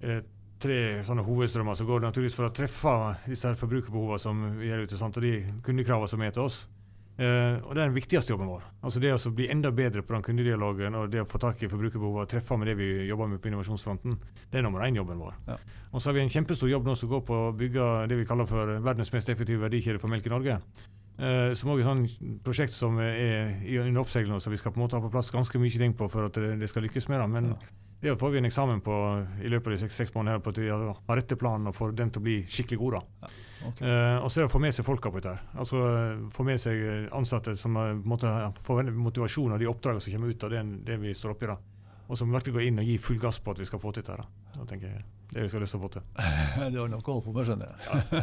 [0.00, 0.22] eh,
[0.60, 2.94] tre sånne hovedstrømmer som går naturligvis for å treffe
[3.28, 5.34] disse forbrukerbehovene som gjør ute, sant, og de
[5.66, 6.62] kundekravene som er til oss.
[7.20, 8.62] Eh, og Det er den viktigste jobben vår.
[8.80, 11.68] Altså Det å bli enda bedre på den kundedialogen og det å få tak i
[11.68, 14.16] forbrukerbehovene og treffe med det vi jobber med på innovasjonsfronten,
[14.50, 15.34] det er nummer én-jobben vår.
[15.48, 15.58] Ja.
[15.92, 18.24] Og så har vi en kjempestor jobb nå som går på å bygge det vi
[18.24, 20.60] kaller for verdens mest effektive verdikjede for melk i Norge.
[21.20, 23.52] Uh, som også er et prosjekt som er
[23.82, 26.08] under oppseiling, så vi skal på en måte ha på plass ganske mye ting på
[26.08, 27.26] for at det, skal lykkes med det.
[27.34, 27.58] Men ja.
[28.06, 28.96] det får vi en eksamen på
[29.44, 31.92] i løpet av de seks, seks månedene på at vi har rette planen og får
[32.00, 32.98] den til å bli skikkelig god.
[33.00, 33.30] Ja.
[33.68, 33.84] Okay.
[33.84, 35.36] Uh, og så er det å få med seg folka på dette.
[35.60, 35.84] Altså
[36.32, 40.56] Få med seg ansatte som får få motivasjon av de oppdragene som kommer ut av
[40.56, 41.52] det, det vi står oppi.
[41.52, 41.60] da.
[42.08, 44.08] Og som virkelig går inn og gir full gass på at vi skal få til
[44.08, 44.30] dette.
[44.56, 46.02] Da tenker jeg det vi skal lyst til å få til.
[46.74, 48.22] du har nok å holde på med, skjønner jeg.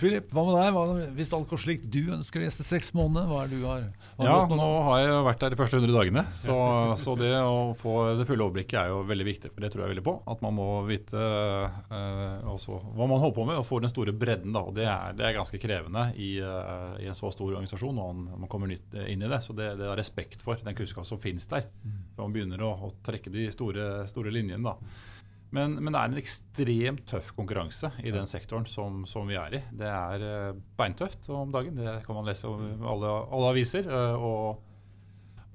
[0.00, 0.70] Filip, hva med deg?
[0.72, 3.66] Hva, hvis alt går slik du ønsker de neste seks månedene, hva er det du
[3.68, 3.84] har?
[4.24, 6.24] ja, nå har jeg vært der de første 100 dagene.
[6.32, 6.56] Så,
[7.02, 9.52] så, det å få det fulle overblikket er jo veldig viktig.
[9.52, 10.16] For det tror jeg veldig på.
[10.32, 14.16] At man må vite eh, også, hva man holder på med, og få den store
[14.16, 14.56] bredden.
[14.56, 14.64] Da.
[14.64, 18.16] Og det er, det er ganske krevende i, uh, i, en så stor organisasjon når
[18.16, 19.42] man, man kommer nytt inn i det.
[19.44, 21.68] Så det, det er respekt for den kunnskapen som finnes der.
[21.84, 22.02] Mm.
[22.14, 24.64] For man begynner å, å trekke de store, store linjene.
[24.72, 25.18] da.
[25.50, 29.58] Men, men, det er en ekstremt tøff konkurranse i den sektoren som, som vi er
[29.58, 29.62] i.
[29.74, 33.88] Det er uh, beintøft om dagen, det kan man lese om alle, alle aviser.
[33.90, 34.60] Uh, og,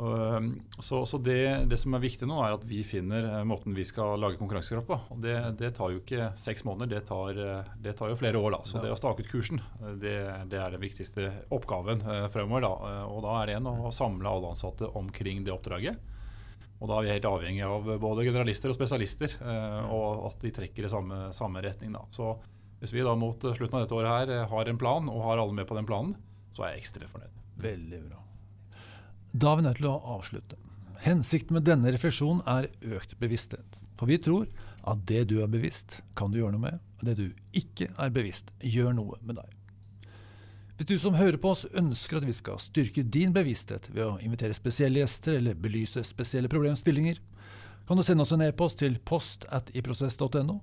[0.01, 0.49] uh,
[0.83, 1.39] så, så det,
[1.71, 4.97] det, som er viktig nå, er at vi finner måten vi skal lage konkurransekraft på.
[5.15, 7.39] Og det, det, tar jo ikke seks måneder, det tar,
[7.87, 8.57] det tar jo flere år.
[8.57, 8.61] da.
[8.67, 9.63] Så det å stake ut kursen,
[10.03, 12.03] det, er den viktigste oppgaven
[12.35, 12.67] fremover.
[12.67, 12.99] da.
[13.07, 16.03] Og da er det en å samle alle ansatte omkring det oppdraget.
[16.85, 20.51] Og da er vi helt avhengig av både generalister og spesialister, eh, og at de
[20.53, 21.95] trekker i samme, samme retning.
[21.97, 22.03] Da.
[22.13, 22.35] Så
[22.77, 25.57] hvis vi da mot slutten av dette året her har en plan, og har alle
[25.57, 26.13] med på den planen,
[26.53, 27.41] så er jeg ekstremt fornøyd.
[27.65, 28.21] Veldig bra.
[29.33, 30.61] Da er vi nødt til å avslutte.
[31.07, 33.81] Hensikten med denne refleksjonen er økt bevissthet.
[33.97, 34.45] For vi tror
[34.85, 36.85] at det du er bevisst, kan du gjøre noe med.
[37.01, 37.25] Og det du
[37.57, 39.54] ikke er bevisst, gjør noe med deg.
[40.75, 44.17] Hvis du som hører på oss ønsker at vi skal styrke din bevissthet ved å
[44.19, 47.21] invitere spesielle gjester eller belyse spesielle problemstillinger,
[47.87, 50.57] kan du sende oss en e-post til post at iprosess.no.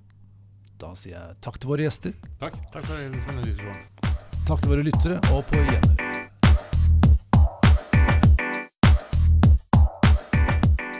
[0.77, 2.59] Da sier jeg takk til våre gjester, Takk.
[2.75, 2.85] Takk
[4.45, 6.09] takk til våre lyttere, og på gjenhør.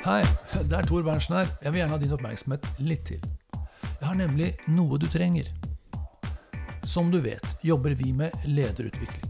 [0.08, 0.22] Hei,
[0.58, 1.54] det er Tor Berntsen her.
[1.62, 3.22] Jeg vil gjerne ha din oppmerksomhet litt til.
[4.00, 5.54] Jeg har nemlig noe du trenger.
[6.82, 9.30] Som du vet, jobber vi med lederutvikling.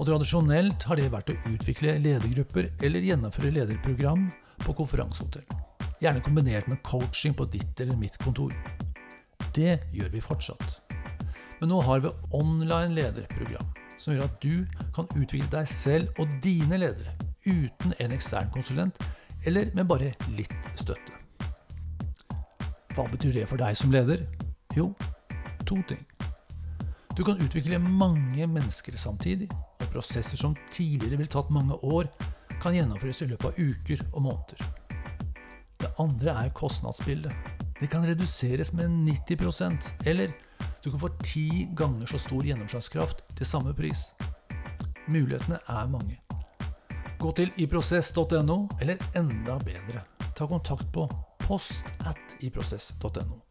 [0.00, 4.30] Og tradisjonelt har det vært å utvikle ledergrupper eller gjennomføre lederprogram
[4.64, 5.44] på konferansehotell.
[6.00, 8.54] Gjerne kombinert med coaching på ditt eller mitt kontor.
[9.52, 10.80] Det gjør vi fortsatt.
[11.60, 13.66] Men nå har vi online lederprogram,
[13.98, 14.64] som gjør at du
[14.96, 17.12] kan utvikle deg selv og dine ledere
[17.44, 18.96] uten en ekstern konsulent,
[19.44, 21.20] eller med bare litt støtte.
[22.96, 24.24] Hva betyr det for deg som leder?
[24.76, 24.90] Jo,
[25.68, 26.09] to ting.
[27.20, 32.06] Du kan utvikle mange mennesker samtidig, og prosesser som tidligere ville tatt mange år,
[32.62, 34.62] kan gjennomføres i løpet av uker og måneder.
[35.84, 37.36] Det andre er kostnadsbildet.
[37.76, 40.32] Det kan reduseres med 90% eller
[40.80, 44.14] du kan få ti ganger så stor gjennomslagskraft til samme pris.
[45.12, 46.22] Mulighetene er mange.
[47.20, 51.04] Gå til iprosess.no, eller enda bedre, ta kontakt på
[51.44, 53.49] post at iprosess.no.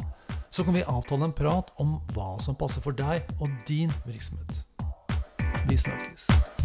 [0.51, 4.65] Så kan vi avtale en prat om hva som passer for deg og din virksomhet.
[5.69, 6.58] Vi snakkes.